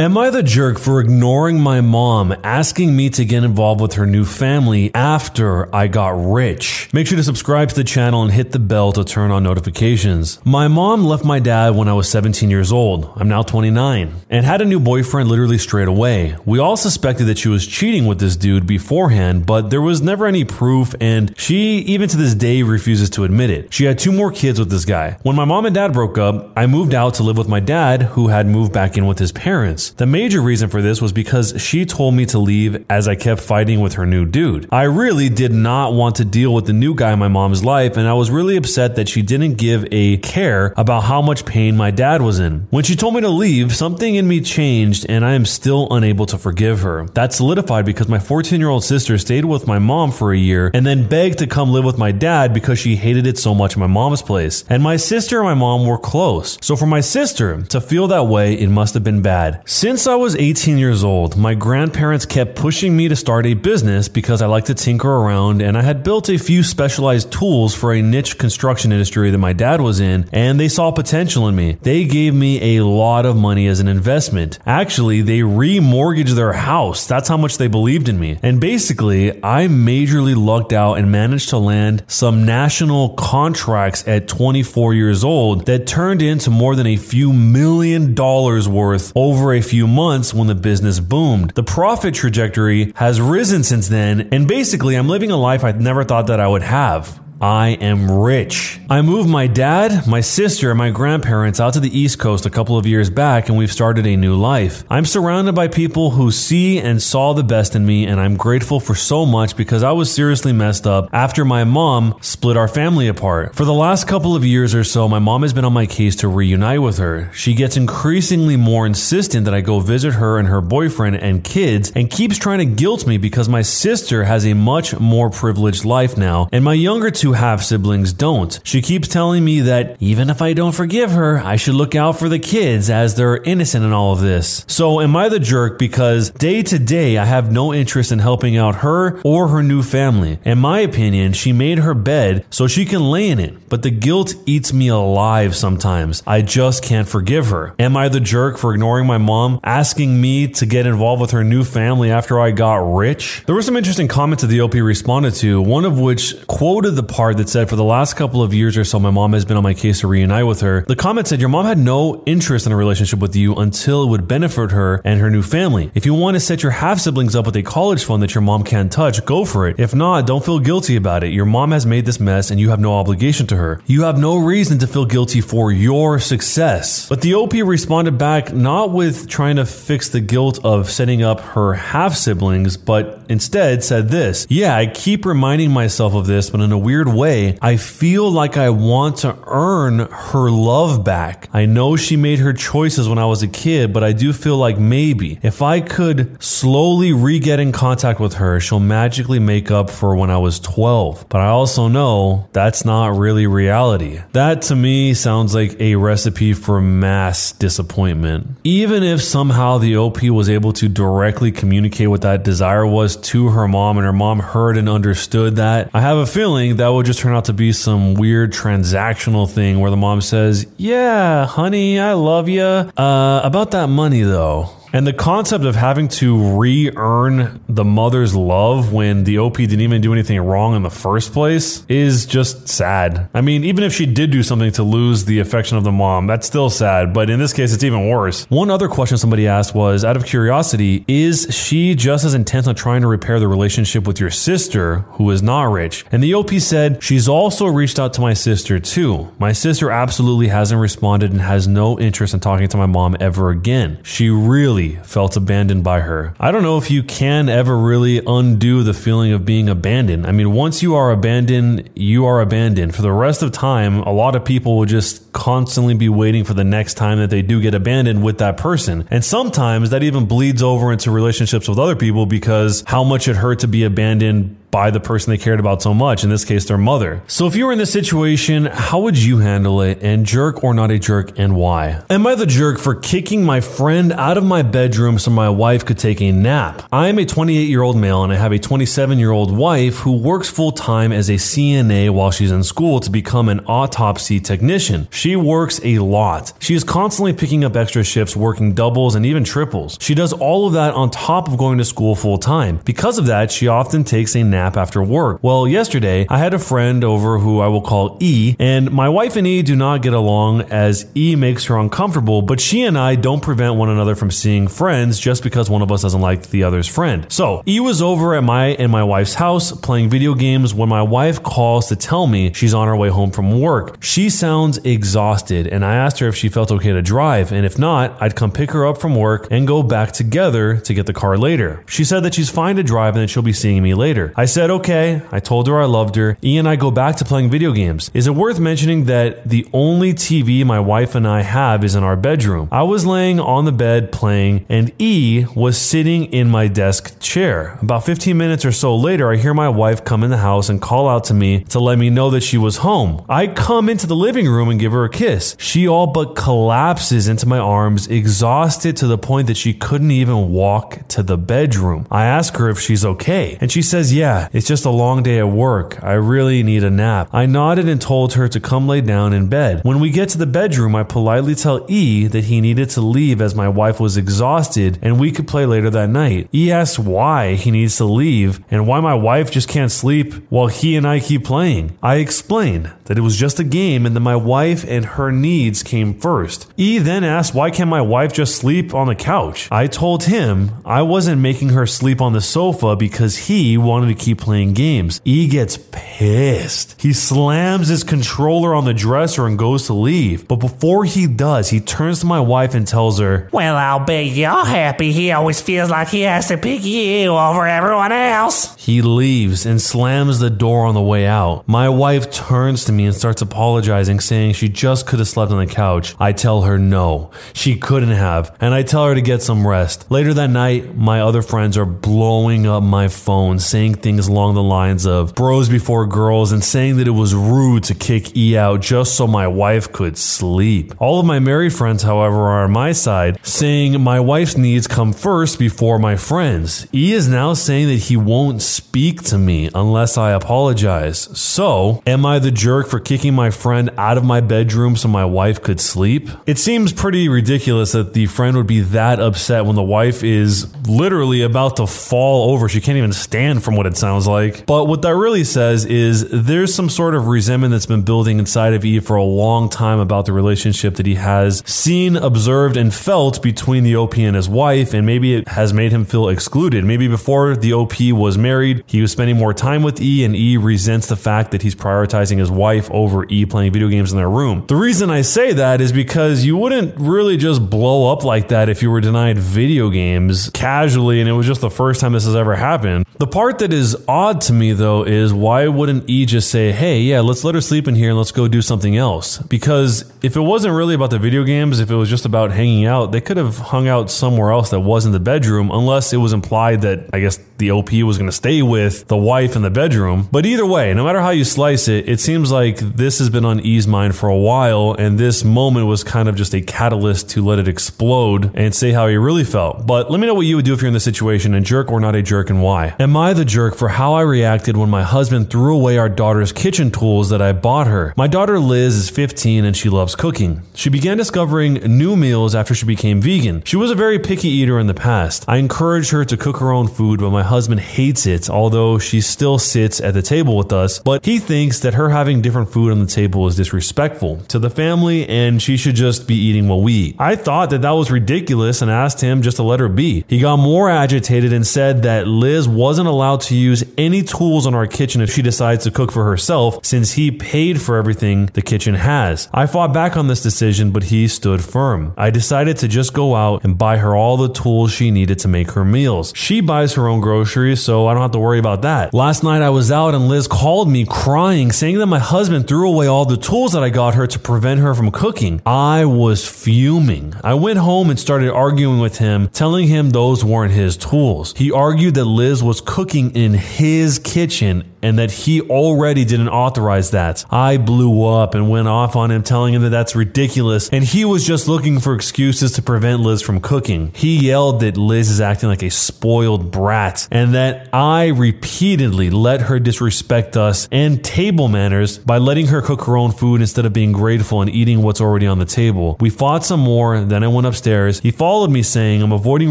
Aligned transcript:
Am 0.00 0.16
I 0.16 0.30
the 0.30 0.44
jerk 0.44 0.78
for 0.78 1.00
ignoring 1.00 1.58
my 1.58 1.80
mom 1.80 2.32
asking 2.44 2.94
me 2.94 3.10
to 3.10 3.24
get 3.24 3.42
involved 3.42 3.80
with 3.80 3.94
her 3.94 4.06
new 4.06 4.24
family 4.24 4.94
after 4.94 5.74
I 5.74 5.88
got 5.88 6.10
rich? 6.10 6.88
Make 6.92 7.08
sure 7.08 7.16
to 7.16 7.24
subscribe 7.24 7.70
to 7.70 7.74
the 7.74 7.82
channel 7.82 8.22
and 8.22 8.30
hit 8.30 8.52
the 8.52 8.60
bell 8.60 8.92
to 8.92 9.02
turn 9.02 9.32
on 9.32 9.42
notifications. 9.42 10.38
My 10.44 10.68
mom 10.68 11.02
left 11.02 11.24
my 11.24 11.40
dad 11.40 11.74
when 11.74 11.88
I 11.88 11.94
was 11.94 12.08
17 12.08 12.48
years 12.48 12.70
old. 12.70 13.12
I'm 13.16 13.26
now 13.26 13.42
29 13.42 14.14
and 14.30 14.46
had 14.46 14.60
a 14.60 14.64
new 14.64 14.78
boyfriend 14.78 15.28
literally 15.28 15.58
straight 15.58 15.88
away. 15.88 16.36
We 16.44 16.60
all 16.60 16.76
suspected 16.76 17.24
that 17.24 17.38
she 17.38 17.48
was 17.48 17.66
cheating 17.66 18.06
with 18.06 18.20
this 18.20 18.36
dude 18.36 18.68
beforehand, 18.68 19.46
but 19.46 19.70
there 19.70 19.82
was 19.82 20.00
never 20.00 20.26
any 20.26 20.44
proof 20.44 20.94
and 21.00 21.36
she, 21.36 21.78
even 21.78 22.08
to 22.10 22.16
this 22.16 22.36
day, 22.36 22.62
refuses 22.62 23.10
to 23.10 23.24
admit 23.24 23.50
it. 23.50 23.74
She 23.74 23.86
had 23.86 23.98
two 23.98 24.12
more 24.12 24.30
kids 24.30 24.60
with 24.60 24.70
this 24.70 24.84
guy. 24.84 25.18
When 25.22 25.34
my 25.34 25.44
mom 25.44 25.66
and 25.66 25.74
dad 25.74 25.92
broke 25.92 26.18
up, 26.18 26.52
I 26.54 26.68
moved 26.68 26.94
out 26.94 27.14
to 27.14 27.24
live 27.24 27.36
with 27.36 27.48
my 27.48 27.58
dad 27.58 28.02
who 28.02 28.28
had 28.28 28.46
moved 28.46 28.72
back 28.72 28.96
in 28.96 29.04
with 29.04 29.18
his 29.18 29.32
parents. 29.32 29.87
The 29.96 30.06
major 30.06 30.40
reason 30.40 30.68
for 30.68 30.82
this 30.82 31.00
was 31.00 31.12
because 31.12 31.54
she 31.60 31.84
told 31.84 32.14
me 32.14 32.26
to 32.26 32.38
leave 32.38 32.84
as 32.90 33.08
I 33.08 33.14
kept 33.14 33.40
fighting 33.40 33.80
with 33.80 33.94
her 33.94 34.06
new 34.06 34.24
dude. 34.26 34.68
I 34.70 34.84
really 34.84 35.28
did 35.28 35.52
not 35.52 35.92
want 35.94 36.16
to 36.16 36.24
deal 36.24 36.52
with 36.54 36.66
the 36.66 36.72
new 36.72 36.94
guy 36.94 37.12
in 37.12 37.18
my 37.18 37.28
mom's 37.28 37.64
life, 37.64 37.96
and 37.96 38.06
I 38.06 38.14
was 38.14 38.30
really 38.30 38.56
upset 38.56 38.96
that 38.96 39.08
she 39.08 39.22
didn't 39.22 39.54
give 39.54 39.86
a 39.90 40.18
care 40.18 40.74
about 40.76 41.04
how 41.04 41.22
much 41.22 41.44
pain 41.44 41.76
my 41.76 41.90
dad 41.90 42.22
was 42.22 42.38
in. 42.38 42.66
When 42.70 42.84
she 42.84 42.96
told 42.96 43.14
me 43.14 43.20
to 43.22 43.28
leave, 43.28 43.74
something 43.74 44.14
in 44.14 44.28
me 44.28 44.40
changed, 44.40 45.06
and 45.08 45.24
I 45.24 45.32
am 45.32 45.44
still 45.44 45.88
unable 45.90 46.26
to 46.26 46.38
forgive 46.38 46.80
her. 46.82 47.06
That 47.14 47.32
solidified 47.32 47.84
because 47.84 48.08
my 48.08 48.18
14 48.18 48.60
year 48.60 48.68
old 48.68 48.84
sister 48.84 49.18
stayed 49.18 49.44
with 49.44 49.66
my 49.66 49.78
mom 49.78 50.12
for 50.12 50.32
a 50.32 50.38
year 50.38 50.70
and 50.74 50.84
then 50.86 51.08
begged 51.08 51.38
to 51.38 51.46
come 51.46 51.70
live 51.70 51.84
with 51.84 51.98
my 51.98 52.12
dad 52.12 52.52
because 52.52 52.78
she 52.78 52.96
hated 52.96 53.26
it 53.26 53.38
so 53.38 53.54
much 53.54 53.74
in 53.74 53.80
my 53.80 53.86
mom's 53.86 54.22
place. 54.22 54.64
And 54.68 54.82
my 54.82 54.96
sister 54.96 55.38
and 55.38 55.46
my 55.46 55.54
mom 55.54 55.86
were 55.86 55.98
close. 55.98 56.58
So 56.60 56.76
for 56.76 56.86
my 56.86 57.00
sister 57.00 57.62
to 57.62 57.80
feel 57.80 58.08
that 58.08 58.24
way, 58.24 58.54
it 58.54 58.68
must 58.68 58.94
have 58.94 59.04
been 59.04 59.22
bad. 59.22 59.62
Since 59.78 60.08
I 60.08 60.16
was 60.16 60.34
18 60.34 60.76
years 60.76 61.04
old, 61.04 61.36
my 61.36 61.54
grandparents 61.54 62.26
kept 62.26 62.56
pushing 62.56 62.96
me 62.96 63.06
to 63.06 63.14
start 63.14 63.46
a 63.46 63.54
business 63.54 64.08
because 64.08 64.42
I 64.42 64.46
like 64.46 64.64
to 64.64 64.74
tinker 64.74 65.08
around 65.08 65.62
and 65.62 65.78
I 65.78 65.82
had 65.82 66.02
built 66.02 66.28
a 66.28 66.36
few 66.36 66.64
specialized 66.64 67.30
tools 67.30 67.76
for 67.76 67.92
a 67.92 68.02
niche 68.02 68.38
construction 68.38 68.90
industry 68.90 69.30
that 69.30 69.38
my 69.38 69.52
dad 69.52 69.80
was 69.80 70.00
in 70.00 70.28
and 70.32 70.58
they 70.58 70.66
saw 70.66 70.90
potential 70.90 71.46
in 71.46 71.54
me. 71.54 71.78
They 71.80 72.06
gave 72.06 72.34
me 72.34 72.76
a 72.76 72.84
lot 72.84 73.24
of 73.24 73.36
money 73.36 73.68
as 73.68 73.78
an 73.78 73.86
investment. 73.86 74.58
Actually, 74.66 75.20
they 75.20 75.42
remortgaged 75.42 76.34
their 76.34 76.54
house. 76.54 77.06
That's 77.06 77.28
how 77.28 77.36
much 77.36 77.58
they 77.58 77.68
believed 77.68 78.08
in 78.08 78.18
me. 78.18 78.40
And 78.42 78.60
basically, 78.60 79.30
I 79.44 79.68
majorly 79.68 80.34
lucked 80.34 80.72
out 80.72 80.94
and 80.94 81.12
managed 81.12 81.50
to 81.50 81.58
land 81.58 82.02
some 82.08 82.44
national 82.44 83.10
contracts 83.10 84.02
at 84.08 84.26
24 84.26 84.94
years 84.94 85.22
old 85.22 85.66
that 85.66 85.86
turned 85.86 86.20
into 86.20 86.50
more 86.50 86.74
than 86.74 86.88
a 86.88 86.96
few 86.96 87.32
million 87.32 88.14
dollars 88.14 88.68
worth 88.68 89.12
over 89.14 89.54
a 89.54 89.67
few 89.68 89.86
months 89.86 90.32
when 90.32 90.46
the 90.46 90.54
business 90.54 91.00
boomed. 91.00 91.50
The 91.50 91.62
profit 91.62 92.14
trajectory 92.14 92.92
has 92.96 93.20
risen 93.20 93.62
since 93.62 93.88
then, 93.88 94.28
and 94.32 94.48
basically, 94.48 94.94
I'm 94.94 95.08
living 95.08 95.30
a 95.30 95.36
life 95.36 95.64
I 95.64 95.72
never 95.72 96.04
thought 96.04 96.28
that 96.28 96.40
I 96.40 96.48
would 96.48 96.62
have. 96.62 97.20
I 97.40 97.68
am 97.80 98.10
rich. 98.10 98.80
I 98.90 99.00
moved 99.02 99.28
my 99.28 99.46
dad, 99.46 100.08
my 100.08 100.20
sister, 100.20 100.70
and 100.70 100.78
my 100.78 100.90
grandparents 100.90 101.60
out 101.60 101.74
to 101.74 101.80
the 101.80 101.96
East 101.96 102.18
Coast 102.18 102.46
a 102.46 102.50
couple 102.50 102.76
of 102.76 102.84
years 102.84 103.10
back, 103.10 103.48
and 103.48 103.56
we've 103.56 103.70
started 103.70 104.06
a 104.06 104.16
new 104.16 104.34
life. 104.34 104.82
I'm 104.90 105.04
surrounded 105.04 105.54
by 105.54 105.68
people 105.68 106.10
who 106.10 106.32
see 106.32 106.80
and 106.80 107.00
saw 107.00 107.34
the 107.34 107.44
best 107.44 107.76
in 107.76 107.86
me, 107.86 108.06
and 108.06 108.18
I'm 108.18 108.36
grateful 108.36 108.80
for 108.80 108.96
so 108.96 109.24
much 109.24 109.56
because 109.56 109.84
I 109.84 109.92
was 109.92 110.12
seriously 110.12 110.52
messed 110.52 110.84
up 110.84 111.10
after 111.12 111.44
my 111.44 111.62
mom 111.62 112.16
split 112.22 112.56
our 112.56 112.66
family 112.66 113.06
apart. 113.06 113.54
For 113.54 113.64
the 113.64 113.72
last 113.72 114.08
couple 114.08 114.34
of 114.34 114.44
years 114.44 114.74
or 114.74 114.82
so, 114.82 115.08
my 115.08 115.20
mom 115.20 115.42
has 115.42 115.52
been 115.52 115.64
on 115.64 115.72
my 115.72 115.86
case 115.86 116.16
to 116.16 116.28
reunite 116.28 116.82
with 116.82 116.98
her. 116.98 117.30
She 117.32 117.54
gets 117.54 117.76
increasingly 117.76 118.56
more 118.56 118.84
insistent 118.84 119.44
that 119.44 119.54
I 119.54 119.60
go 119.60 119.78
visit 119.78 120.14
her 120.14 120.38
and 120.38 120.48
her 120.48 120.60
boyfriend 120.60 121.16
and 121.16 121.44
kids, 121.44 121.92
and 121.94 122.10
keeps 122.10 122.36
trying 122.36 122.58
to 122.58 122.64
guilt 122.64 123.06
me 123.06 123.16
because 123.16 123.48
my 123.48 123.62
sister 123.62 124.24
has 124.24 124.44
a 124.44 124.54
much 124.54 124.98
more 124.98 125.30
privileged 125.30 125.84
life 125.84 126.16
now, 126.16 126.48
and 126.50 126.64
my 126.64 126.74
younger 126.74 127.12
two 127.12 127.27
half 127.32 127.62
siblings 127.62 128.12
don't. 128.12 128.58
She 128.64 128.82
keeps 128.82 129.08
telling 129.08 129.44
me 129.44 129.60
that 129.60 129.96
even 130.00 130.30
if 130.30 130.42
I 130.42 130.52
don't 130.52 130.74
forgive 130.74 131.12
her, 131.12 131.38
I 131.38 131.56
should 131.56 131.74
look 131.74 131.94
out 131.94 132.18
for 132.18 132.28
the 132.28 132.38
kids 132.38 132.90
as 132.90 133.14
they're 133.14 133.42
innocent 133.42 133.84
in 133.84 133.92
all 133.92 134.12
of 134.12 134.20
this. 134.20 134.64
So 134.68 135.00
am 135.00 135.16
I 135.16 135.28
the 135.28 135.38
jerk 135.38 135.78
because 135.78 136.30
day 136.30 136.62
to 136.62 136.78
day 136.78 137.18
I 137.18 137.24
have 137.24 137.52
no 137.52 137.72
interest 137.72 138.12
in 138.12 138.18
helping 138.18 138.56
out 138.56 138.76
her 138.76 139.20
or 139.22 139.48
her 139.48 139.62
new 139.62 139.82
family? 139.82 140.38
In 140.44 140.58
my 140.58 140.80
opinion, 140.80 141.32
she 141.32 141.52
made 141.52 141.78
her 141.78 141.94
bed 141.94 142.44
so 142.50 142.66
she 142.66 142.84
can 142.84 143.10
lay 143.10 143.28
in 143.28 143.38
it, 143.38 143.68
but 143.68 143.82
the 143.82 143.90
guilt 143.90 144.34
eats 144.46 144.72
me 144.72 144.88
alive 144.88 145.54
sometimes. 145.54 146.22
I 146.26 146.42
just 146.42 146.82
can't 146.82 147.08
forgive 147.08 147.48
her. 147.48 147.74
Am 147.78 147.96
I 147.96 148.08
the 148.08 148.20
jerk 148.20 148.58
for 148.58 148.72
ignoring 148.72 149.06
my 149.06 149.18
mom, 149.18 149.60
asking 149.64 150.20
me 150.20 150.48
to 150.48 150.66
get 150.66 150.86
involved 150.86 151.20
with 151.20 151.30
her 151.32 151.44
new 151.44 151.64
family 151.64 152.10
after 152.10 152.40
I 152.40 152.50
got 152.50 152.76
rich? 152.76 153.42
There 153.46 153.54
were 153.54 153.62
some 153.62 153.76
interesting 153.76 154.08
comments 154.08 154.42
that 154.42 154.48
the 154.48 154.60
OP 154.60 154.74
responded 154.74 155.34
to, 155.36 155.60
one 155.60 155.84
of 155.84 155.98
which 155.98 156.34
quoted 156.46 156.92
the 156.92 157.02
that 157.18 157.48
said, 157.48 157.68
For 157.68 157.74
the 157.74 157.82
last 157.82 158.14
couple 158.14 158.44
of 158.44 158.54
years 158.54 158.76
or 158.76 158.84
so, 158.84 159.00
my 159.00 159.10
mom 159.10 159.32
has 159.32 159.44
been 159.44 159.56
on 159.56 159.64
my 159.64 159.74
case 159.74 160.00
to 160.00 160.06
reunite 160.06 160.46
with 160.46 160.60
her. 160.60 160.84
The 160.86 160.94
comment 160.94 161.26
said, 161.26 161.40
Your 161.40 161.48
mom 161.48 161.66
had 161.66 161.76
no 161.76 162.22
interest 162.26 162.64
in 162.64 162.70
a 162.70 162.76
relationship 162.76 163.18
with 163.18 163.34
you 163.34 163.56
until 163.56 164.04
it 164.04 164.10
would 164.10 164.28
benefit 164.28 164.70
her 164.70 165.02
and 165.04 165.18
her 165.18 165.28
new 165.28 165.42
family. 165.42 165.90
If 165.96 166.06
you 166.06 166.14
want 166.14 166.36
to 166.36 166.40
set 166.40 166.62
your 166.62 166.70
half 166.70 167.00
siblings 167.00 167.34
up 167.34 167.46
with 167.46 167.56
a 167.56 167.62
college 167.64 168.04
fund 168.04 168.22
that 168.22 168.36
your 168.36 168.42
mom 168.42 168.62
can't 168.62 168.92
touch, 168.92 169.24
go 169.24 169.44
for 169.44 169.66
it. 169.66 169.80
If 169.80 169.96
not, 169.96 170.28
don't 170.28 170.44
feel 170.44 170.60
guilty 170.60 170.94
about 170.94 171.24
it. 171.24 171.32
Your 171.32 171.44
mom 171.44 171.72
has 171.72 171.84
made 171.84 172.06
this 172.06 172.20
mess 172.20 172.52
and 172.52 172.60
you 172.60 172.70
have 172.70 172.78
no 172.78 172.94
obligation 172.94 173.48
to 173.48 173.56
her. 173.56 173.82
You 173.86 174.02
have 174.04 174.16
no 174.16 174.36
reason 174.36 174.78
to 174.78 174.86
feel 174.86 175.04
guilty 175.04 175.40
for 175.40 175.72
your 175.72 176.20
success. 176.20 177.08
But 177.08 177.22
the 177.22 177.34
OP 177.34 177.52
responded 177.54 178.16
back 178.16 178.52
not 178.54 178.92
with 178.92 179.28
trying 179.28 179.56
to 179.56 179.66
fix 179.66 180.08
the 180.08 180.20
guilt 180.20 180.64
of 180.64 180.88
setting 180.88 181.24
up 181.24 181.40
her 181.40 181.74
half 181.74 182.14
siblings, 182.14 182.76
but 182.76 183.17
instead 183.28 183.84
said 183.84 184.08
this 184.08 184.46
Yeah, 184.48 184.76
I 184.76 184.86
keep 184.86 185.24
reminding 185.24 185.70
myself 185.70 186.14
of 186.14 186.26
this, 186.26 186.50
but 186.50 186.60
in 186.60 186.72
a 186.72 186.78
weird 186.78 187.08
way, 187.08 187.58
I 187.60 187.76
feel 187.76 188.30
like 188.30 188.56
I 188.56 188.70
want 188.70 189.18
to 189.18 189.36
earn 189.46 189.98
her 189.98 190.50
love 190.50 191.04
back. 191.04 191.48
I 191.52 191.66
know 191.66 191.96
she 191.96 192.16
made 192.16 192.38
her 192.38 192.52
choices 192.52 193.08
when 193.08 193.18
I 193.18 193.26
was 193.26 193.42
a 193.42 193.48
kid, 193.48 193.92
but 193.92 194.04
I 194.04 194.12
do 194.12 194.32
feel 194.32 194.56
like 194.56 194.78
maybe 194.78 195.38
if 195.42 195.62
I 195.62 195.80
could 195.80 196.42
slowly 196.42 197.12
re 197.12 197.38
get 197.38 197.60
in 197.60 197.72
contact 197.72 198.20
with 198.20 198.34
her, 198.34 198.60
she'll 198.60 198.80
magically 198.80 199.38
make 199.38 199.70
up 199.70 199.90
for 199.90 200.16
when 200.16 200.30
I 200.30 200.38
was 200.38 200.60
12. 200.60 201.26
But 201.28 201.40
I 201.40 201.48
also 201.48 201.88
know 201.88 202.48
that's 202.52 202.84
not 202.84 203.16
really 203.16 203.46
reality. 203.46 204.20
That 204.32 204.62
to 204.62 204.76
me 204.76 205.14
sounds 205.14 205.54
like 205.54 205.80
a 205.80 205.96
recipe 205.96 206.54
for 206.54 206.80
mass 206.80 207.52
disappointment. 207.52 208.56
Even 208.64 209.02
if 209.02 209.22
somehow 209.22 209.78
the 209.78 209.96
OP 209.96 210.22
was 210.22 210.48
able 210.48 210.72
to 210.74 210.88
directly 210.88 211.52
communicate 211.52 212.08
what 212.08 212.22
that 212.22 212.44
desire 212.44 212.86
was 212.86 213.17
to 213.24 213.48
her 213.48 213.68
mom 213.68 213.98
and 213.98 214.06
her 214.06 214.12
mom 214.12 214.40
heard 214.40 214.76
and 214.76 214.88
understood 214.88 215.56
that, 215.56 215.90
I 215.92 216.00
have 216.00 216.18
a 216.18 216.26
feeling 216.26 216.76
that 216.76 216.88
would 216.88 217.06
just 217.06 217.18
turn 217.18 217.34
out 217.34 217.46
to 217.46 217.52
be 217.52 217.72
some 217.72 218.14
weird 218.14 218.52
transactional 218.52 219.48
thing 219.50 219.80
where 219.80 219.90
the 219.90 219.96
mom 219.96 220.20
says, 220.20 220.66
Yeah, 220.76 221.46
honey, 221.46 221.98
I 221.98 222.12
love 222.14 222.48
you. 222.48 222.62
Uh, 222.62 223.40
about 223.44 223.72
that 223.72 223.88
money 223.88 224.22
though. 224.22 224.70
And 224.92 225.06
the 225.06 225.12
concept 225.12 225.64
of 225.64 225.74
having 225.74 226.08
to 226.08 226.58
re 226.58 226.90
earn 226.96 227.60
the 227.68 227.84
mother's 227.84 228.34
love 228.34 228.92
when 228.92 229.24
the 229.24 229.38
OP 229.38 229.56
didn't 229.56 229.80
even 229.80 230.00
do 230.00 230.12
anything 230.12 230.40
wrong 230.40 230.74
in 230.74 230.82
the 230.82 230.90
first 230.90 231.32
place 231.32 231.84
is 231.88 232.24
just 232.24 232.68
sad. 232.68 233.28
I 233.34 233.42
mean, 233.42 233.64
even 233.64 233.84
if 233.84 233.92
she 233.92 234.06
did 234.06 234.30
do 234.30 234.42
something 234.42 234.72
to 234.72 234.82
lose 234.82 235.26
the 235.26 235.40
affection 235.40 235.76
of 235.76 235.84
the 235.84 235.92
mom, 235.92 236.26
that's 236.26 236.46
still 236.46 236.70
sad. 236.70 237.12
But 237.12 237.28
in 237.28 237.38
this 237.38 237.52
case, 237.52 237.74
it's 237.74 237.84
even 237.84 238.08
worse. 238.08 238.46
One 238.48 238.70
other 238.70 238.88
question 238.88 239.18
somebody 239.18 239.46
asked 239.46 239.74
was 239.74 240.04
out 240.04 240.16
of 240.16 240.24
curiosity, 240.24 241.04
is 241.06 241.48
she 241.50 241.94
just 241.94 242.24
as 242.24 242.34
intent 242.34 242.66
on 242.66 242.74
trying 242.74 243.02
to 243.02 243.08
repair 243.08 243.38
the 243.40 243.48
relationship 243.48 244.06
with 244.06 244.18
your 244.18 244.30
sister, 244.30 245.00
who 245.12 245.30
is 245.30 245.42
not 245.42 245.64
rich? 245.64 246.06
And 246.10 246.22
the 246.22 246.34
OP 246.34 246.50
said, 246.54 247.02
she's 247.02 247.28
also 247.28 247.66
reached 247.66 247.98
out 247.98 248.14
to 248.14 248.20
my 248.20 248.32
sister 248.32 248.78
too. 248.78 249.30
My 249.38 249.52
sister 249.52 249.90
absolutely 249.90 250.48
hasn't 250.48 250.80
responded 250.80 251.30
and 251.32 251.40
has 251.40 251.68
no 251.68 251.98
interest 251.98 252.32
in 252.32 252.40
talking 252.40 252.68
to 252.68 252.76
my 252.76 252.86
mom 252.86 253.16
ever 253.20 253.50
again. 253.50 253.98
She 254.02 254.30
really 254.30 254.77
felt 254.86 255.36
abandoned 255.36 255.84
by 255.84 256.00
her. 256.00 256.34
I 256.38 256.50
don't 256.50 256.62
know 256.62 256.78
if 256.78 256.90
you 256.90 257.02
can 257.02 257.48
ever 257.48 257.76
really 257.76 258.22
undo 258.26 258.82
the 258.82 258.94
feeling 258.94 259.32
of 259.32 259.44
being 259.44 259.68
abandoned. 259.68 260.26
I 260.26 260.32
mean, 260.32 260.52
once 260.52 260.82
you 260.82 260.94
are 260.94 261.10
abandoned, 261.10 261.90
you 261.94 262.26
are 262.26 262.40
abandoned. 262.40 262.94
For 262.94 263.02
the 263.02 263.12
rest 263.12 263.42
of 263.42 263.52
time, 263.52 264.00
a 264.00 264.12
lot 264.12 264.36
of 264.36 264.44
people 264.44 264.78
will 264.78 264.86
just 264.86 265.32
constantly 265.32 265.94
be 265.94 266.08
waiting 266.08 266.44
for 266.44 266.54
the 266.54 266.64
next 266.64 266.94
time 266.94 267.18
that 267.18 267.30
they 267.30 267.42
do 267.42 267.60
get 267.60 267.74
abandoned 267.74 268.22
with 268.22 268.38
that 268.38 268.56
person. 268.56 269.06
And 269.10 269.24
sometimes 269.24 269.90
that 269.90 270.02
even 270.02 270.26
bleeds 270.26 270.62
over 270.62 270.92
into 270.92 271.10
relationships 271.10 271.68
with 271.68 271.78
other 271.78 271.96
people 271.96 272.26
because 272.26 272.84
how 272.86 273.04
much 273.04 273.28
it 273.28 273.36
hurt 273.36 273.60
to 273.60 273.68
be 273.68 273.84
abandoned 273.84 274.56
by 274.70 274.90
the 274.90 275.00
person 275.00 275.30
they 275.30 275.38
cared 275.38 275.60
about 275.60 275.82
so 275.82 275.94
much, 275.94 276.24
in 276.24 276.30
this 276.30 276.44
case, 276.44 276.66
their 276.66 276.78
mother. 276.78 277.22
So 277.26 277.46
if 277.46 277.56
you 277.56 277.66
were 277.66 277.72
in 277.72 277.78
this 277.78 277.92
situation, 277.92 278.66
how 278.66 279.00
would 279.00 279.16
you 279.16 279.38
handle 279.38 279.80
it? 279.80 279.98
And 280.02 280.26
jerk 280.26 280.62
or 280.62 280.74
not 280.74 280.90
a 280.90 280.98
jerk, 280.98 281.38
and 281.38 281.56
why? 281.56 282.02
Am 282.10 282.26
I 282.26 282.34
the 282.34 282.46
jerk 282.46 282.78
for 282.78 282.94
kicking 282.94 283.44
my 283.44 283.60
friend 283.60 284.12
out 284.12 284.36
of 284.36 284.44
my 284.44 284.62
bedroom 284.62 285.18
so 285.18 285.30
my 285.30 285.48
wife 285.48 285.84
could 285.84 285.98
take 285.98 286.20
a 286.20 286.32
nap? 286.32 286.82
I 286.92 287.08
am 287.08 287.18
a 287.18 287.24
28 287.24 287.68
year 287.68 287.82
old 287.82 287.96
male 287.96 288.24
and 288.24 288.32
I 288.32 288.36
have 288.36 288.52
a 288.52 288.58
27 288.58 289.18
year 289.18 289.30
old 289.30 289.56
wife 289.56 289.98
who 289.98 290.16
works 290.16 290.50
full 290.50 290.72
time 290.72 291.12
as 291.12 291.28
a 291.28 291.34
CNA 291.34 292.10
while 292.10 292.30
she's 292.30 292.50
in 292.50 292.62
school 292.62 293.00
to 293.00 293.10
become 293.10 293.48
an 293.48 293.60
autopsy 293.66 294.40
technician. 294.40 295.08
She 295.10 295.36
works 295.36 295.80
a 295.82 295.98
lot. 295.98 296.52
She 296.60 296.74
is 296.74 296.84
constantly 296.84 297.32
picking 297.32 297.64
up 297.64 297.76
extra 297.76 298.04
shifts, 298.04 298.36
working 298.36 298.74
doubles 298.74 299.14
and 299.14 299.24
even 299.24 299.44
triples. 299.44 299.98
She 300.00 300.14
does 300.14 300.32
all 300.32 300.66
of 300.66 300.74
that 300.74 300.94
on 300.94 301.10
top 301.10 301.48
of 301.48 301.56
going 301.56 301.78
to 301.78 301.84
school 301.84 302.14
full 302.14 302.38
time. 302.38 302.80
Because 302.84 303.18
of 303.18 303.26
that, 303.26 303.50
she 303.50 303.68
often 303.68 304.04
takes 304.04 304.36
a 304.36 304.42
nap 304.42 304.57
after 304.58 305.02
work. 305.02 305.38
Well, 305.42 305.66
yesterday 305.66 306.26
I 306.28 306.38
had 306.38 306.54
a 306.54 306.58
friend 306.58 307.04
over 307.04 307.38
who 307.38 307.60
I 307.60 307.68
will 307.68 307.80
call 307.80 308.16
E, 308.20 308.56
and 308.58 308.90
my 308.90 309.08
wife 309.08 309.36
and 309.36 309.46
E 309.46 309.62
do 309.62 309.76
not 309.76 310.02
get 310.02 310.12
along 310.12 310.62
as 310.62 311.06
E 311.16 311.36
makes 311.36 311.64
her 311.66 311.76
uncomfortable, 311.76 312.42
but 312.42 312.60
she 312.60 312.82
and 312.82 312.98
I 312.98 313.14
don't 313.14 313.42
prevent 313.42 313.76
one 313.76 313.88
another 313.88 314.14
from 314.14 314.30
seeing 314.30 314.68
friends 314.68 315.18
just 315.18 315.42
because 315.42 315.70
one 315.70 315.82
of 315.82 315.92
us 315.92 316.02
doesn't 316.02 316.20
like 316.20 316.50
the 316.50 316.64
other's 316.64 316.88
friend. 316.88 317.26
So, 317.30 317.62
E 317.66 317.80
was 317.80 318.02
over 318.02 318.34
at 318.34 318.44
my 318.44 318.68
and 318.68 318.90
my 318.90 319.04
wife's 319.04 319.34
house 319.34 319.72
playing 319.72 320.10
video 320.10 320.34
games 320.34 320.74
when 320.74 320.88
my 320.88 321.02
wife 321.02 321.42
calls 321.42 321.88
to 321.88 321.96
tell 321.96 322.26
me 322.26 322.52
she's 322.52 322.74
on 322.74 322.88
her 322.88 322.96
way 322.96 323.08
home 323.08 323.30
from 323.30 323.60
work. 323.60 324.02
She 324.02 324.30
sounds 324.30 324.78
exhausted, 324.78 325.66
and 325.66 325.84
I 325.84 325.94
asked 325.94 326.18
her 326.18 326.28
if 326.28 326.36
she 326.36 326.48
felt 326.48 326.70
okay 326.70 326.92
to 326.92 327.02
drive, 327.02 327.52
and 327.52 327.64
if 327.64 327.78
not, 327.78 328.16
I'd 328.20 328.36
come 328.36 328.50
pick 328.50 328.70
her 328.72 328.86
up 328.86 328.98
from 328.98 329.14
work 329.14 329.48
and 329.50 329.66
go 329.66 329.82
back 329.82 330.12
together 330.12 330.76
to 330.78 330.94
get 330.94 331.06
the 331.06 331.12
car 331.12 331.36
later. 331.36 331.84
She 331.86 332.04
said 332.04 332.20
that 332.24 332.34
she's 332.34 332.50
fine 332.50 332.76
to 332.76 332.82
drive 332.82 333.14
and 333.14 333.22
that 333.22 333.28
she'll 333.28 333.42
be 333.42 333.52
seeing 333.52 333.82
me 333.82 333.94
later. 333.94 334.32
I 334.36 334.44
said 334.48 334.70
okay. 334.70 335.22
I 335.30 335.38
told 335.38 335.68
her 335.68 335.80
I 335.80 335.84
loved 335.84 336.16
her. 336.16 336.36
E 336.42 336.58
and 336.58 336.68
I 336.68 336.74
go 336.74 336.90
back 336.90 337.16
to 337.16 337.24
playing 337.24 337.50
video 337.50 337.72
games. 337.72 338.10
Is 338.12 338.26
it 338.26 338.34
worth 338.34 338.58
mentioning 338.58 339.04
that 339.04 339.48
the 339.48 339.66
only 339.72 340.12
TV 340.12 340.64
my 340.64 340.80
wife 340.80 341.14
and 341.14 341.28
I 341.28 341.42
have 341.42 341.84
is 341.84 341.94
in 341.94 342.02
our 342.02 342.16
bedroom? 342.16 342.68
I 342.72 342.82
was 342.82 343.06
laying 343.06 343.38
on 343.38 343.64
the 343.64 343.72
bed 343.72 344.10
playing, 344.10 344.66
and 344.68 344.92
E 344.98 345.46
was 345.54 345.78
sitting 345.78 346.24
in 346.32 346.48
my 346.48 346.66
desk 346.66 347.20
chair. 347.20 347.78
About 347.82 348.04
15 348.04 348.36
minutes 348.36 348.64
or 348.64 348.72
so 348.72 348.96
later, 348.96 349.30
I 349.30 349.36
hear 349.36 349.54
my 349.54 349.68
wife 349.68 350.04
come 350.04 350.24
in 350.24 350.30
the 350.30 350.38
house 350.38 350.68
and 350.68 350.82
call 350.82 351.08
out 351.08 351.24
to 351.24 351.34
me 351.34 351.60
to 351.64 351.78
let 351.78 351.98
me 351.98 352.10
know 352.10 352.30
that 352.30 352.42
she 352.42 352.58
was 352.58 352.78
home. 352.78 353.24
I 353.28 353.46
come 353.46 353.88
into 353.88 354.06
the 354.06 354.16
living 354.16 354.48
room 354.48 354.68
and 354.68 354.80
give 354.80 354.92
her 354.92 355.04
a 355.04 355.10
kiss. 355.10 355.56
She 355.58 355.86
all 355.86 356.06
but 356.06 356.34
collapses 356.34 357.28
into 357.28 357.46
my 357.46 357.58
arms, 357.58 358.06
exhausted 358.08 358.96
to 358.96 359.06
the 359.06 359.18
point 359.18 359.46
that 359.48 359.56
she 359.56 359.74
couldn't 359.74 360.10
even 360.10 360.50
walk 360.50 361.06
to 361.08 361.22
the 361.22 361.36
bedroom. 361.36 362.06
I 362.10 362.24
ask 362.24 362.56
her 362.56 362.70
if 362.70 362.80
she's 362.80 363.04
okay, 363.04 363.58
and 363.60 363.70
she 363.70 363.82
says, 363.82 364.14
Yeah, 364.14 364.37
it's 364.52 364.66
just 364.66 364.84
a 364.84 364.90
long 364.90 365.22
day 365.22 365.38
at 365.38 365.48
work. 365.48 366.02
I 366.02 366.14
really 366.14 366.62
need 366.62 366.84
a 366.84 366.90
nap. 366.90 367.28
I 367.32 367.46
nodded 367.46 367.88
and 367.88 368.00
told 368.00 368.34
her 368.34 368.48
to 368.48 368.60
come 368.60 368.86
lay 368.86 369.00
down 369.00 369.32
in 369.32 369.48
bed. 369.48 369.80
When 369.82 370.00
we 370.00 370.10
get 370.10 370.28
to 370.30 370.38
the 370.38 370.46
bedroom, 370.46 370.94
I 370.94 371.02
politely 371.02 371.54
tell 371.54 371.86
E 371.88 372.26
that 372.26 372.44
he 372.44 372.60
needed 372.60 372.90
to 372.90 373.00
leave 373.00 373.40
as 373.40 373.54
my 373.54 373.68
wife 373.68 374.00
was 374.00 374.16
exhausted 374.16 374.98
and 375.02 375.18
we 375.18 375.32
could 375.32 375.48
play 375.48 375.66
later 375.66 375.90
that 375.90 376.10
night. 376.10 376.48
E 376.54 376.70
asks 376.70 376.98
why 376.98 377.54
he 377.54 377.70
needs 377.70 377.96
to 377.96 378.04
leave 378.04 378.62
and 378.70 378.86
why 378.86 379.00
my 379.00 379.14
wife 379.14 379.50
just 379.50 379.68
can't 379.68 379.92
sleep 379.92 380.34
while 380.50 380.68
he 380.68 380.96
and 380.96 381.06
I 381.06 381.20
keep 381.20 381.44
playing. 381.44 381.96
I 382.02 382.16
explained 382.16 382.92
that 383.04 383.18
it 383.18 383.22
was 383.22 383.36
just 383.36 383.58
a 383.58 383.64
game 383.64 384.04
and 384.04 384.14
that 384.14 384.20
my 384.20 384.36
wife 384.36 384.84
and 384.86 385.04
her 385.04 385.32
needs 385.32 385.82
came 385.82 386.18
first. 386.18 386.70
E 386.76 386.98
then 386.98 387.24
asked 387.24 387.54
why 387.54 387.70
can't 387.70 387.88
my 387.88 388.02
wife 388.02 388.32
just 388.32 388.56
sleep 388.56 388.94
on 388.94 389.06
the 389.06 389.14
couch? 389.14 389.68
I 389.70 389.86
told 389.86 390.24
him 390.24 390.72
I 390.84 391.02
wasn't 391.02 391.40
making 391.40 391.70
her 391.70 391.86
sleep 391.86 392.20
on 392.20 392.34
the 392.34 392.40
sofa 392.40 392.96
because 392.96 393.48
he 393.48 393.78
wanted 393.78 394.08
to 394.08 394.14
keep 394.14 394.27
playing 394.34 394.74
games. 394.74 395.20
E 395.24 395.48
gets 395.48 395.78
pissed. 395.92 397.00
He 397.00 397.12
slams 397.12 397.88
his 397.88 398.04
controller 398.04 398.74
on 398.74 398.84
the 398.84 398.94
dresser 398.94 399.46
and 399.46 399.58
goes 399.58 399.86
to 399.86 399.94
leave. 399.94 400.48
But 400.48 400.56
before 400.56 401.04
he 401.04 401.26
does, 401.26 401.70
he 401.70 401.80
turns 401.80 402.20
to 402.20 402.26
my 402.26 402.40
wife 402.40 402.74
and 402.74 402.86
tells 402.86 403.18
her, 403.20 403.48
Well, 403.52 403.76
I'll 403.76 404.04
bet 404.04 404.26
you're 404.26 404.64
happy 404.64 405.12
he 405.12 405.32
always 405.32 405.60
feels 405.60 405.90
like 405.90 406.08
he 406.08 406.22
has 406.22 406.48
to 406.48 406.56
pick 406.56 406.84
you 406.84 407.30
over 407.30 407.66
everyone 407.66 408.12
else. 408.12 408.74
He 408.76 409.02
leaves 409.02 409.66
and 409.66 409.80
slams 409.80 410.38
the 410.38 410.50
door 410.50 410.86
on 410.86 410.94
the 410.94 411.02
way 411.02 411.26
out. 411.26 411.64
My 411.66 411.88
wife 411.88 412.30
turns 412.30 412.84
to 412.86 412.92
me 412.92 413.06
and 413.06 413.14
starts 413.14 413.42
apologizing, 413.42 414.20
saying 414.20 414.54
she 414.54 414.68
just 414.68 415.06
could 415.06 415.18
have 415.18 415.28
slept 415.28 415.52
on 415.52 415.64
the 415.64 415.72
couch. 415.72 416.14
I 416.18 416.32
tell 416.32 416.62
her 416.62 416.78
no, 416.78 417.30
she 417.52 417.76
couldn't 417.76 418.10
have, 418.10 418.56
and 418.60 418.72
I 418.74 418.82
tell 418.82 419.04
her 419.04 419.14
to 419.14 419.20
get 419.20 419.42
some 419.42 419.66
rest. 419.66 420.10
Later 420.10 420.34
that 420.34 420.50
night, 420.50 420.96
my 420.96 421.20
other 421.20 421.42
friends 421.42 421.76
are 421.76 421.84
blowing 421.84 422.66
up 422.66 422.82
my 422.82 423.08
phone, 423.08 423.58
saying 423.58 423.96
things 423.96 424.17
along 424.26 424.54
the 424.54 424.62
lines 424.62 425.06
of 425.06 425.34
bros 425.36 425.68
before 425.68 426.06
girls 426.06 426.50
and 426.50 426.64
saying 426.64 426.96
that 426.96 427.06
it 427.06 427.12
was 427.12 427.34
rude 427.34 427.84
to 427.84 427.94
kick 427.94 428.36
E 428.36 428.58
out 428.58 428.80
just 428.80 429.14
so 429.14 429.28
my 429.28 429.46
wife 429.46 429.92
could 429.92 430.18
sleep. 430.18 430.92
All 430.98 431.20
of 431.20 431.26
my 431.26 431.38
married 431.38 431.72
friends, 431.72 432.02
however, 432.02 432.36
are 432.36 432.64
on 432.64 432.72
my 432.72 432.90
side, 432.90 433.38
saying 433.46 434.00
my 434.00 434.18
wife's 434.18 434.56
needs 434.56 434.88
come 434.88 435.12
first 435.12 435.58
before 435.58 436.00
my 436.00 436.16
friends. 436.16 436.88
E 436.92 437.12
is 437.12 437.28
now 437.28 437.54
saying 437.54 437.86
that 437.86 438.04
he 438.04 438.16
won't 438.16 438.60
speak 438.60 439.22
to 439.22 439.38
me 439.38 439.70
unless 439.74 440.18
I 440.18 440.32
apologize. 440.32 441.18
So, 441.38 442.02
am 442.06 442.26
I 442.26 442.40
the 442.40 442.50
jerk 442.50 442.88
for 442.88 442.98
kicking 442.98 443.34
my 443.34 443.50
friend 443.50 443.90
out 443.96 444.18
of 444.18 444.24
my 444.24 444.40
bedroom 444.40 444.96
so 444.96 445.06
my 445.06 445.24
wife 445.24 445.62
could 445.62 445.80
sleep? 445.80 446.28
It 446.46 446.58
seems 446.58 446.92
pretty 446.92 447.28
ridiculous 447.28 447.92
that 447.92 448.14
the 448.14 448.26
friend 448.26 448.56
would 448.56 448.66
be 448.66 448.80
that 448.80 449.20
upset 449.20 449.64
when 449.66 449.76
the 449.76 449.82
wife 449.82 450.24
is 450.24 450.74
literally 450.88 451.42
about 451.42 451.76
to 451.76 451.86
fall 451.86 452.50
over. 452.52 452.68
She 452.68 452.80
can't 452.80 452.98
even 452.98 453.12
stand 453.12 453.62
from 453.62 453.76
what 453.76 453.86
it 453.86 453.96
sounds 453.96 454.07
like. 454.26 454.66
But 454.66 454.86
what 454.86 455.02
that 455.02 455.14
really 455.14 455.44
says 455.44 455.84
is 455.84 456.28
there's 456.30 456.74
some 456.74 456.88
sort 456.88 457.14
of 457.14 457.26
resentment 457.26 457.72
that's 457.72 457.86
been 457.86 458.02
building 458.02 458.38
inside 458.38 458.74
of 458.74 458.84
E 458.84 459.00
for 459.00 459.16
a 459.16 459.22
long 459.22 459.68
time 459.68 459.98
about 459.98 460.26
the 460.26 460.32
relationship 460.32 460.96
that 460.96 461.06
he 461.06 461.16
has 461.16 461.62
seen, 461.66 462.16
observed, 462.16 462.76
and 462.76 462.92
felt 462.92 463.42
between 463.42 463.84
the 463.84 463.96
OP 463.96 464.16
and 464.18 464.36
his 464.36 464.48
wife, 464.48 464.94
and 464.94 465.06
maybe 465.06 465.34
it 465.34 465.48
has 465.48 465.72
made 465.72 465.92
him 465.92 466.04
feel 466.04 466.28
excluded. 466.28 466.84
Maybe 466.84 467.08
before 467.08 467.56
the 467.56 467.72
OP 467.72 468.00
was 468.12 468.38
married, 468.38 468.84
he 468.86 469.00
was 469.00 469.12
spending 469.12 469.36
more 469.36 469.54
time 469.54 469.82
with 469.82 470.00
E, 470.00 470.24
and 470.24 470.34
E 470.34 470.56
resents 470.56 471.06
the 471.06 471.16
fact 471.16 471.50
that 471.50 471.62
he's 471.62 471.74
prioritizing 471.74 472.38
his 472.38 472.50
wife 472.50 472.90
over 472.90 473.26
E 473.28 473.46
playing 473.46 473.72
video 473.72 473.88
games 473.88 474.12
in 474.12 474.18
their 474.18 474.30
room. 474.30 474.64
The 474.66 474.76
reason 474.76 475.10
I 475.10 475.22
say 475.22 475.52
that 475.54 475.80
is 475.80 475.92
because 475.92 476.44
you 476.44 476.56
wouldn't 476.56 476.94
really 476.98 477.36
just 477.36 477.68
blow 477.68 478.12
up 478.12 478.24
like 478.24 478.48
that 478.48 478.68
if 478.68 478.82
you 478.82 478.90
were 478.90 479.00
denied 479.00 479.38
video 479.38 479.90
games 479.90 480.50
casually 480.50 481.20
and 481.20 481.28
it 481.28 481.32
was 481.32 481.46
just 481.46 481.60
the 481.60 481.70
first 481.70 482.00
time 482.00 482.12
this 482.12 482.24
has 482.24 482.36
ever 482.36 482.54
happened. 482.54 483.06
The 483.18 483.26
part 483.26 483.58
that 483.58 483.72
is 483.72 483.87
odd 484.06 484.40
to 484.42 484.52
me 484.52 484.72
though 484.72 485.04
is 485.04 485.32
why 485.32 485.68
wouldn't 485.68 486.08
E 486.08 486.26
just 486.26 486.50
say, 486.50 486.72
hey, 486.72 487.00
yeah, 487.00 487.20
let's 487.20 487.44
let 487.44 487.54
her 487.54 487.60
sleep 487.60 487.88
in 487.88 487.94
here 487.94 488.10
and 488.10 488.18
let's 488.18 488.32
go 488.32 488.48
do 488.48 488.62
something 488.62 488.96
else? 488.96 489.38
Because 489.38 490.10
if 490.22 490.36
it 490.36 490.40
wasn't 490.40 490.74
really 490.74 490.94
about 490.94 491.10
the 491.10 491.18
video 491.18 491.44
games, 491.44 491.80
if 491.80 491.90
it 491.90 491.94
was 491.94 492.10
just 492.10 492.24
about 492.24 492.50
hanging 492.50 492.84
out, 492.84 493.12
they 493.12 493.20
could 493.20 493.36
have 493.36 493.58
hung 493.58 493.88
out 493.88 494.10
somewhere 494.10 494.50
else 494.50 494.70
that 494.70 494.80
wasn't 494.80 495.12
the 495.12 495.20
bedroom, 495.20 495.70
unless 495.70 496.12
it 496.12 496.16
was 496.16 496.32
implied 496.32 496.82
that 496.82 497.08
I 497.12 497.20
guess 497.20 497.38
the 497.58 497.70
OP 497.72 497.92
was 497.92 498.18
going 498.18 498.30
to 498.30 498.36
stay 498.36 498.62
with 498.62 499.06
the 499.08 499.16
wife 499.16 499.56
in 499.56 499.62
the 499.62 499.70
bedroom. 499.70 500.28
But 500.30 500.46
either 500.46 500.66
way, 500.66 500.94
no 500.94 501.04
matter 501.04 501.20
how 501.20 501.30
you 501.30 501.44
slice 501.44 501.88
it, 501.88 502.08
it 502.08 502.20
seems 502.20 502.50
like 502.52 502.78
this 502.78 503.18
has 503.18 503.30
been 503.30 503.44
on 503.44 503.60
E's 503.60 503.86
mind 503.86 504.16
for 504.16 504.28
a 504.28 504.36
while, 504.36 504.94
and 504.98 505.18
this 505.18 505.44
moment 505.44 505.86
was 505.86 506.04
kind 506.04 506.28
of 506.28 506.36
just 506.36 506.54
a 506.54 506.60
catalyst 506.60 507.30
to 507.30 507.44
let 507.44 507.58
it 507.58 507.68
explode 507.68 508.52
and 508.54 508.74
say 508.74 508.92
how 508.92 509.08
he 509.08 509.16
really 509.16 509.44
felt. 509.44 509.86
But 509.86 510.10
let 510.10 510.20
me 510.20 510.26
know 510.26 510.34
what 510.34 510.46
you 510.46 510.56
would 510.56 510.64
do 510.64 510.72
if 510.72 510.80
you're 510.80 510.88
in 510.88 510.94
this 510.94 511.04
situation, 511.04 511.54
and 511.54 511.64
jerk 511.64 511.90
or 511.90 512.00
not 512.00 512.14
a 512.14 512.22
jerk, 512.22 512.50
and 512.50 512.62
why. 512.62 512.94
Am 512.98 513.16
I 513.16 513.32
the 513.32 513.44
jerk 513.44 513.74
for 513.78 513.88
how 513.88 514.14
I 514.14 514.22
reacted 514.22 514.76
when 514.76 514.90
my 514.90 515.04
husband 515.04 515.50
threw 515.50 515.76
away 515.76 515.98
our 515.98 516.08
daughter's 516.08 516.50
kitchen 516.50 516.90
tools 516.90 517.30
that 517.30 517.40
I 517.40 517.52
bought 517.52 517.86
her? 517.86 518.12
My 518.16 518.26
daughter 518.26 518.58
Liz 518.58 518.96
is 518.96 519.08
15 519.08 519.64
and 519.64 519.76
she 519.76 519.88
loves 519.88 520.16
cooking. 520.16 520.62
She 520.74 520.90
began 520.90 521.16
discovering 521.16 521.74
new 521.74 522.16
meals 522.16 522.56
after 522.56 522.74
she 522.74 522.86
became 522.86 523.20
vegan. 523.20 523.62
She 523.64 523.76
was 523.76 523.92
a 523.92 523.94
very 523.94 524.18
picky 524.18 524.48
eater 524.48 524.80
in 524.80 524.88
the 524.88 524.94
past. 524.94 525.44
I 525.46 525.58
encouraged 525.58 526.10
her 526.10 526.24
to 526.24 526.36
cook 526.36 526.56
her 526.56 526.72
own 526.72 526.88
food, 526.88 527.20
but 527.20 527.30
my 527.30 527.44
husband 527.44 527.80
hates 527.80 528.26
it, 528.26 528.50
although 528.50 528.98
she 528.98 529.20
still 529.20 529.60
sits 529.60 530.00
at 530.00 530.12
the 530.12 530.22
table 530.22 530.56
with 530.56 530.72
us. 530.72 530.98
But 530.98 531.24
he 531.24 531.38
thinks 531.38 531.78
that 531.80 531.94
her 531.94 532.08
having 532.08 532.42
different 532.42 532.70
food 532.70 532.90
on 532.90 532.98
the 532.98 533.06
table 533.06 533.46
is 533.46 533.54
disrespectful 533.54 534.38
to 534.48 534.58
the 534.58 534.70
family 534.70 535.28
and 535.28 535.62
she 535.62 535.76
should 535.76 535.94
just 535.94 536.26
be 536.26 536.34
eating 536.34 536.66
what 536.66 536.80
we 536.80 536.92
eat. 536.92 537.16
I 537.20 537.36
thought 537.36 537.70
that 537.70 537.82
that 537.82 537.92
was 537.92 538.10
ridiculous 538.10 538.82
and 538.82 538.90
asked 538.90 539.20
him 539.20 539.40
just 539.40 539.58
to 539.58 539.62
let 539.62 539.78
her 539.78 539.88
be. 539.88 540.24
He 540.26 540.40
got 540.40 540.56
more 540.56 540.90
agitated 540.90 541.52
and 541.52 541.64
said 541.64 542.02
that 542.02 542.26
Liz 542.26 542.66
wasn't 542.66 543.06
allowed 543.06 543.42
to 543.42 543.67
use 543.68 543.84
any 543.96 544.22
tools 544.22 544.66
in 544.66 544.74
our 544.74 544.86
kitchen 544.86 545.20
if 545.20 545.30
she 545.30 545.42
decides 545.42 545.84
to 545.84 545.90
cook 545.90 546.10
for 546.12 546.24
herself 546.24 546.84
since 546.84 547.12
he 547.12 547.30
paid 547.30 547.80
for 547.80 547.96
everything 547.96 548.46
the 548.54 548.62
kitchen 548.62 548.94
has. 548.94 549.48
I 549.52 549.66
fought 549.66 549.92
back 549.92 550.16
on 550.16 550.26
this 550.28 550.42
decision, 550.42 550.90
but 550.90 551.04
he 551.04 551.28
stood 551.28 551.62
firm. 551.62 552.14
I 552.16 552.30
decided 552.30 552.78
to 552.78 552.88
just 552.88 553.12
go 553.12 553.34
out 553.34 553.64
and 553.64 553.78
buy 553.78 553.98
her 553.98 554.16
all 554.16 554.36
the 554.36 554.52
tools 554.52 554.92
she 554.92 555.10
needed 555.10 555.38
to 555.40 555.48
make 555.48 555.72
her 555.72 555.84
meals. 555.84 556.32
She 556.34 556.60
buys 556.60 556.94
her 556.94 557.08
own 557.08 557.20
groceries, 557.20 557.82
so 557.82 558.06
I 558.06 558.14
don't 558.14 558.22
have 558.22 558.32
to 558.32 558.38
worry 558.38 558.58
about 558.58 558.82
that. 558.82 559.12
Last 559.14 559.42
night 559.42 559.62
I 559.62 559.70
was 559.70 559.90
out 559.92 560.14
and 560.14 560.28
Liz 560.28 560.48
called 560.48 560.90
me 560.90 561.04
crying, 561.08 561.72
saying 561.72 561.98
that 561.98 562.06
my 562.06 562.18
husband 562.18 562.66
threw 562.66 562.88
away 562.88 563.06
all 563.06 563.24
the 563.24 563.36
tools 563.36 563.72
that 563.72 563.82
I 563.82 563.90
got 563.90 564.14
her 564.14 564.26
to 564.26 564.38
prevent 564.38 564.80
her 564.80 564.94
from 564.94 565.10
cooking. 565.10 565.60
I 565.66 566.04
was 566.04 566.48
fuming. 566.48 567.34
I 567.44 567.54
went 567.54 567.78
home 567.78 568.10
and 568.10 568.18
started 568.18 568.52
arguing 568.52 569.00
with 569.00 569.18
him, 569.18 569.48
telling 569.48 569.88
him 569.88 570.10
those 570.10 570.44
weren't 570.44 570.72
his 570.72 570.96
tools. 570.96 571.54
He 571.56 571.70
argued 571.72 572.14
that 572.14 572.24
Liz 572.24 572.62
was 572.62 572.80
cooking 572.80 573.34
in 573.34 573.54
his 573.58 574.18
kitchen 574.18 574.84
and 575.02 575.18
that 575.18 575.30
he 575.30 575.60
already 575.62 576.24
didn't 576.24 576.48
authorize 576.48 577.10
that. 577.12 577.44
I 577.50 577.76
blew 577.76 578.26
up 578.26 578.54
and 578.54 578.70
went 578.70 578.88
off 578.88 579.16
on 579.16 579.30
him, 579.30 579.42
telling 579.42 579.74
him 579.74 579.82
that 579.82 579.90
that's 579.90 580.16
ridiculous, 580.16 580.88
and 580.90 581.04
he 581.04 581.24
was 581.24 581.46
just 581.46 581.68
looking 581.68 582.00
for 582.00 582.14
excuses 582.14 582.72
to 582.72 582.82
prevent 582.82 583.20
Liz 583.20 583.42
from 583.42 583.60
cooking. 583.60 584.12
He 584.14 584.46
yelled 584.46 584.80
that 584.80 584.96
Liz 584.96 585.30
is 585.30 585.40
acting 585.40 585.68
like 585.68 585.82
a 585.82 585.90
spoiled 585.90 586.70
brat, 586.70 587.28
and 587.30 587.54
that 587.54 587.88
I 587.92 588.28
repeatedly 588.28 589.30
let 589.30 589.62
her 589.62 589.78
disrespect 589.78 590.56
us 590.56 590.88
and 590.90 591.22
table 591.24 591.68
manners 591.68 592.18
by 592.18 592.38
letting 592.38 592.66
her 592.66 592.82
cook 592.82 593.04
her 593.04 593.16
own 593.16 593.32
food 593.32 593.60
instead 593.60 593.86
of 593.86 593.92
being 593.92 594.12
grateful 594.12 594.62
and 594.62 594.70
eating 594.70 595.02
what's 595.02 595.20
already 595.20 595.46
on 595.46 595.58
the 595.58 595.64
table. 595.64 596.16
We 596.20 596.30
fought 596.30 596.64
some 596.64 596.80
more, 596.80 597.20
then 597.20 597.44
I 597.44 597.48
went 597.48 597.66
upstairs. 597.66 598.20
He 598.20 598.30
followed 598.30 598.70
me 598.70 598.82
saying 598.82 599.22
I'm 599.22 599.32
avoiding 599.32 599.70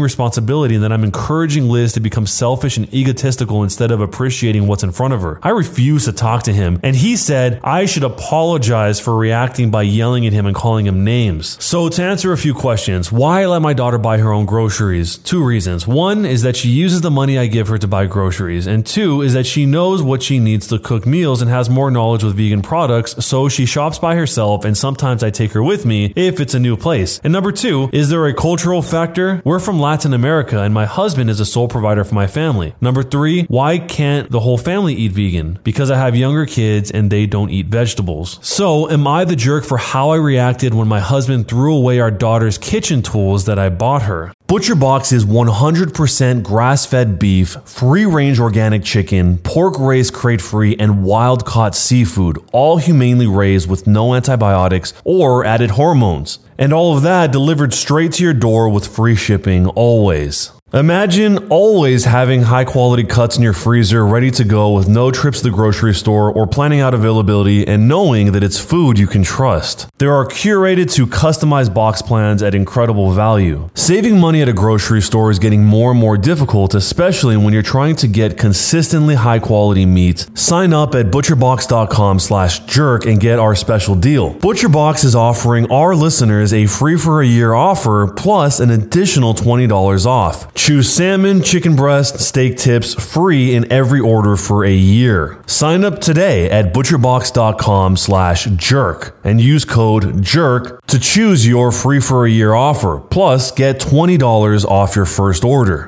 responsibility 0.00 0.74
and 0.74 0.84
that 0.84 0.92
I'm 0.92 1.04
encouraging 1.04 1.68
Liz 1.68 1.92
to 1.94 2.00
become 2.00 2.26
selfish 2.26 2.76
and 2.76 2.92
egotistical 2.92 3.62
instead 3.62 3.90
of 3.90 4.00
appreciating 4.00 4.66
what's 4.66 4.82
in 4.82 4.92
front 4.92 5.14
of 5.14 5.17
I 5.42 5.50
refused 5.50 6.06
to 6.06 6.12
talk 6.12 6.44
to 6.44 6.52
him, 6.52 6.80
and 6.82 6.94
he 6.96 7.16
said 7.16 7.60
I 7.62 7.86
should 7.86 8.04
apologize 8.04 9.00
for 9.00 9.16
reacting 9.16 9.70
by 9.70 9.82
yelling 9.82 10.26
at 10.26 10.32
him 10.32 10.46
and 10.46 10.54
calling 10.54 10.86
him 10.86 11.04
names. 11.04 11.62
So, 11.62 11.88
to 11.88 12.02
answer 12.02 12.32
a 12.32 12.38
few 12.38 12.54
questions, 12.54 13.10
why 13.12 13.42
I 13.42 13.46
let 13.46 13.62
my 13.62 13.72
daughter 13.72 13.98
buy 13.98 14.18
her 14.18 14.32
own 14.32 14.46
groceries? 14.46 15.16
Two 15.18 15.44
reasons. 15.44 15.86
One 15.86 16.24
is 16.24 16.42
that 16.42 16.56
she 16.56 16.68
uses 16.68 17.00
the 17.00 17.10
money 17.10 17.38
I 17.38 17.46
give 17.46 17.68
her 17.68 17.78
to 17.78 17.88
buy 17.88 18.06
groceries, 18.06 18.66
and 18.66 18.86
two 18.86 19.22
is 19.22 19.32
that 19.34 19.46
she 19.46 19.66
knows 19.66 20.02
what 20.02 20.22
she 20.22 20.38
needs 20.38 20.66
to 20.68 20.78
cook 20.78 21.06
meals 21.06 21.42
and 21.42 21.50
has 21.50 21.68
more 21.68 21.90
knowledge 21.90 22.24
with 22.24 22.36
vegan 22.36 22.62
products, 22.62 23.24
so 23.24 23.48
she 23.48 23.66
shops 23.66 23.98
by 23.98 24.14
herself, 24.14 24.64
and 24.64 24.76
sometimes 24.76 25.22
I 25.22 25.30
take 25.30 25.52
her 25.52 25.62
with 25.62 25.84
me 25.84 26.12
if 26.16 26.40
it's 26.40 26.54
a 26.54 26.60
new 26.60 26.76
place. 26.76 27.20
And 27.24 27.32
number 27.32 27.52
two, 27.52 27.90
is 27.92 28.08
there 28.08 28.26
a 28.26 28.34
cultural 28.34 28.82
factor? 28.82 29.42
We're 29.44 29.60
from 29.60 29.80
Latin 29.80 30.14
America, 30.14 30.62
and 30.62 30.72
my 30.74 30.86
husband 30.86 31.30
is 31.30 31.40
a 31.40 31.46
sole 31.46 31.68
provider 31.68 32.04
for 32.04 32.14
my 32.14 32.26
family. 32.26 32.74
Number 32.80 33.02
three, 33.02 33.44
why 33.44 33.78
can't 33.78 34.30
the 34.30 34.40
whole 34.40 34.58
family 34.58 34.94
eat 34.94 35.07
vegan? 35.12 35.58
Because 35.64 35.90
I 35.90 35.96
have 35.96 36.16
younger 36.16 36.46
kids 36.46 36.90
and 36.90 37.10
they 37.10 37.26
don't 37.26 37.50
eat 37.50 37.66
vegetables. 37.66 38.38
So, 38.42 38.88
am 38.90 39.06
I 39.06 39.24
the 39.24 39.36
jerk 39.36 39.64
for 39.64 39.78
how 39.78 40.10
I 40.10 40.16
reacted 40.16 40.74
when 40.74 40.88
my 40.88 41.00
husband 41.00 41.48
threw 41.48 41.74
away 41.74 42.00
our 42.00 42.10
daughter's 42.10 42.58
kitchen 42.58 43.02
tools 43.02 43.44
that 43.46 43.58
I 43.58 43.68
bought 43.68 44.02
her? 44.02 44.32
ButcherBox 44.48 45.12
is 45.12 45.26
100% 45.26 46.42
grass 46.42 46.86
fed 46.86 47.18
beef, 47.18 47.56
free 47.66 48.06
range 48.06 48.40
organic 48.40 48.82
chicken, 48.82 49.38
pork 49.38 49.78
raised 49.78 50.14
crate 50.14 50.40
free, 50.40 50.74
and 50.78 51.04
wild 51.04 51.44
caught 51.44 51.74
seafood, 51.74 52.38
all 52.52 52.78
humanely 52.78 53.26
raised 53.26 53.68
with 53.68 53.86
no 53.86 54.14
antibiotics 54.14 54.94
or 55.04 55.44
added 55.44 55.72
hormones. 55.72 56.38
And 56.56 56.72
all 56.72 56.96
of 56.96 57.02
that 57.02 57.30
delivered 57.30 57.74
straight 57.74 58.12
to 58.14 58.24
your 58.24 58.34
door 58.34 58.68
with 58.68 58.86
free 58.86 59.14
shipping 59.14 59.66
always. 59.68 60.50
Imagine 60.74 61.48
always 61.48 62.04
having 62.04 62.42
high 62.42 62.66
quality 62.66 63.02
cuts 63.02 63.38
in 63.38 63.42
your 63.42 63.54
freezer 63.54 64.06
ready 64.06 64.30
to 64.32 64.44
go 64.44 64.74
with 64.74 64.86
no 64.86 65.10
trips 65.10 65.38
to 65.38 65.44
the 65.44 65.50
grocery 65.50 65.94
store 65.94 66.30
or 66.30 66.46
planning 66.46 66.80
out 66.80 66.92
availability 66.92 67.66
and 67.66 67.88
knowing 67.88 68.32
that 68.32 68.44
it's 68.44 68.60
food 68.60 68.98
you 68.98 69.06
can 69.06 69.22
trust. 69.22 69.88
There 69.96 70.12
are 70.12 70.26
curated 70.26 70.92
to 70.92 71.06
customized 71.06 71.72
box 71.72 72.02
plans 72.02 72.42
at 72.42 72.54
incredible 72.54 73.12
value. 73.12 73.70
Saving 73.72 74.20
money 74.20 74.42
at 74.42 74.48
a 74.50 74.52
grocery 74.52 75.00
store 75.00 75.30
is 75.30 75.38
getting 75.38 75.64
more 75.64 75.92
and 75.92 75.98
more 75.98 76.18
difficult, 76.18 76.74
especially 76.74 77.38
when 77.38 77.54
you're 77.54 77.62
trying 77.62 77.96
to 77.96 78.06
get 78.06 78.36
consistently 78.36 79.14
high 79.14 79.38
quality 79.38 79.86
meat. 79.86 80.26
Sign 80.34 80.74
up 80.74 80.94
at 80.94 81.06
butcherbox.com 81.06 82.18
slash 82.18 82.58
jerk 82.66 83.06
and 83.06 83.18
get 83.18 83.38
our 83.38 83.54
special 83.54 83.94
deal. 83.94 84.34
ButcherBox 84.34 85.02
is 85.02 85.14
offering 85.14 85.72
our 85.72 85.94
listeners 85.94 86.52
a 86.52 86.66
free 86.66 86.98
for 86.98 87.22
a 87.22 87.26
year 87.26 87.54
offer 87.54 88.12
plus 88.14 88.60
an 88.60 88.68
additional 88.68 89.32
$20 89.32 90.04
off. 90.04 90.54
Choose 90.58 90.92
salmon, 90.92 91.40
chicken 91.42 91.76
breast, 91.76 92.18
steak 92.18 92.58
tips 92.58 92.92
free 92.92 93.54
in 93.54 93.72
every 93.72 94.00
order 94.00 94.36
for 94.36 94.64
a 94.64 94.72
year. 94.74 95.40
Sign 95.46 95.84
up 95.84 96.00
today 96.00 96.50
at 96.50 96.74
butcherbox.com 96.74 97.96
slash 97.96 98.44
jerk 98.56 99.16
and 99.22 99.40
use 99.40 99.64
code 99.64 100.02
JERK 100.20 100.84
to 100.88 100.98
choose 100.98 101.46
your 101.46 101.70
free 101.70 102.00
for 102.00 102.26
a 102.26 102.30
year 102.30 102.54
offer. 102.54 102.98
Plus, 102.98 103.52
get 103.52 103.78
$20 103.80 104.64
off 104.64 104.96
your 104.96 105.06
first 105.06 105.44
order. 105.44 105.86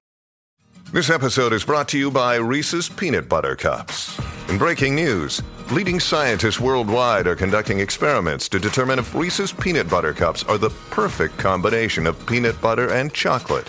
This 0.92 1.10
episode 1.10 1.52
is 1.52 1.64
brought 1.64 1.88
to 1.88 1.98
you 1.98 2.10
by 2.10 2.36
Reese's 2.36 2.88
Peanut 2.88 3.28
Butter 3.28 3.56
Cups. 3.56 4.18
In 4.48 4.56
breaking 4.56 4.94
news, 4.94 5.42
leading 5.72 5.98
scientists 5.98 6.60
worldwide 6.60 7.26
are 7.26 7.36
conducting 7.36 7.80
experiments 7.80 8.48
to 8.48 8.60
determine 8.60 9.00
if 9.00 9.14
Reese's 9.16 9.52
Peanut 9.52 9.90
Butter 9.90 10.14
Cups 10.14 10.44
are 10.44 10.58
the 10.58 10.70
perfect 10.90 11.36
combination 11.38 12.06
of 12.06 12.24
peanut 12.24 12.58
butter 12.60 12.92
and 12.92 13.12
chocolate. 13.12 13.68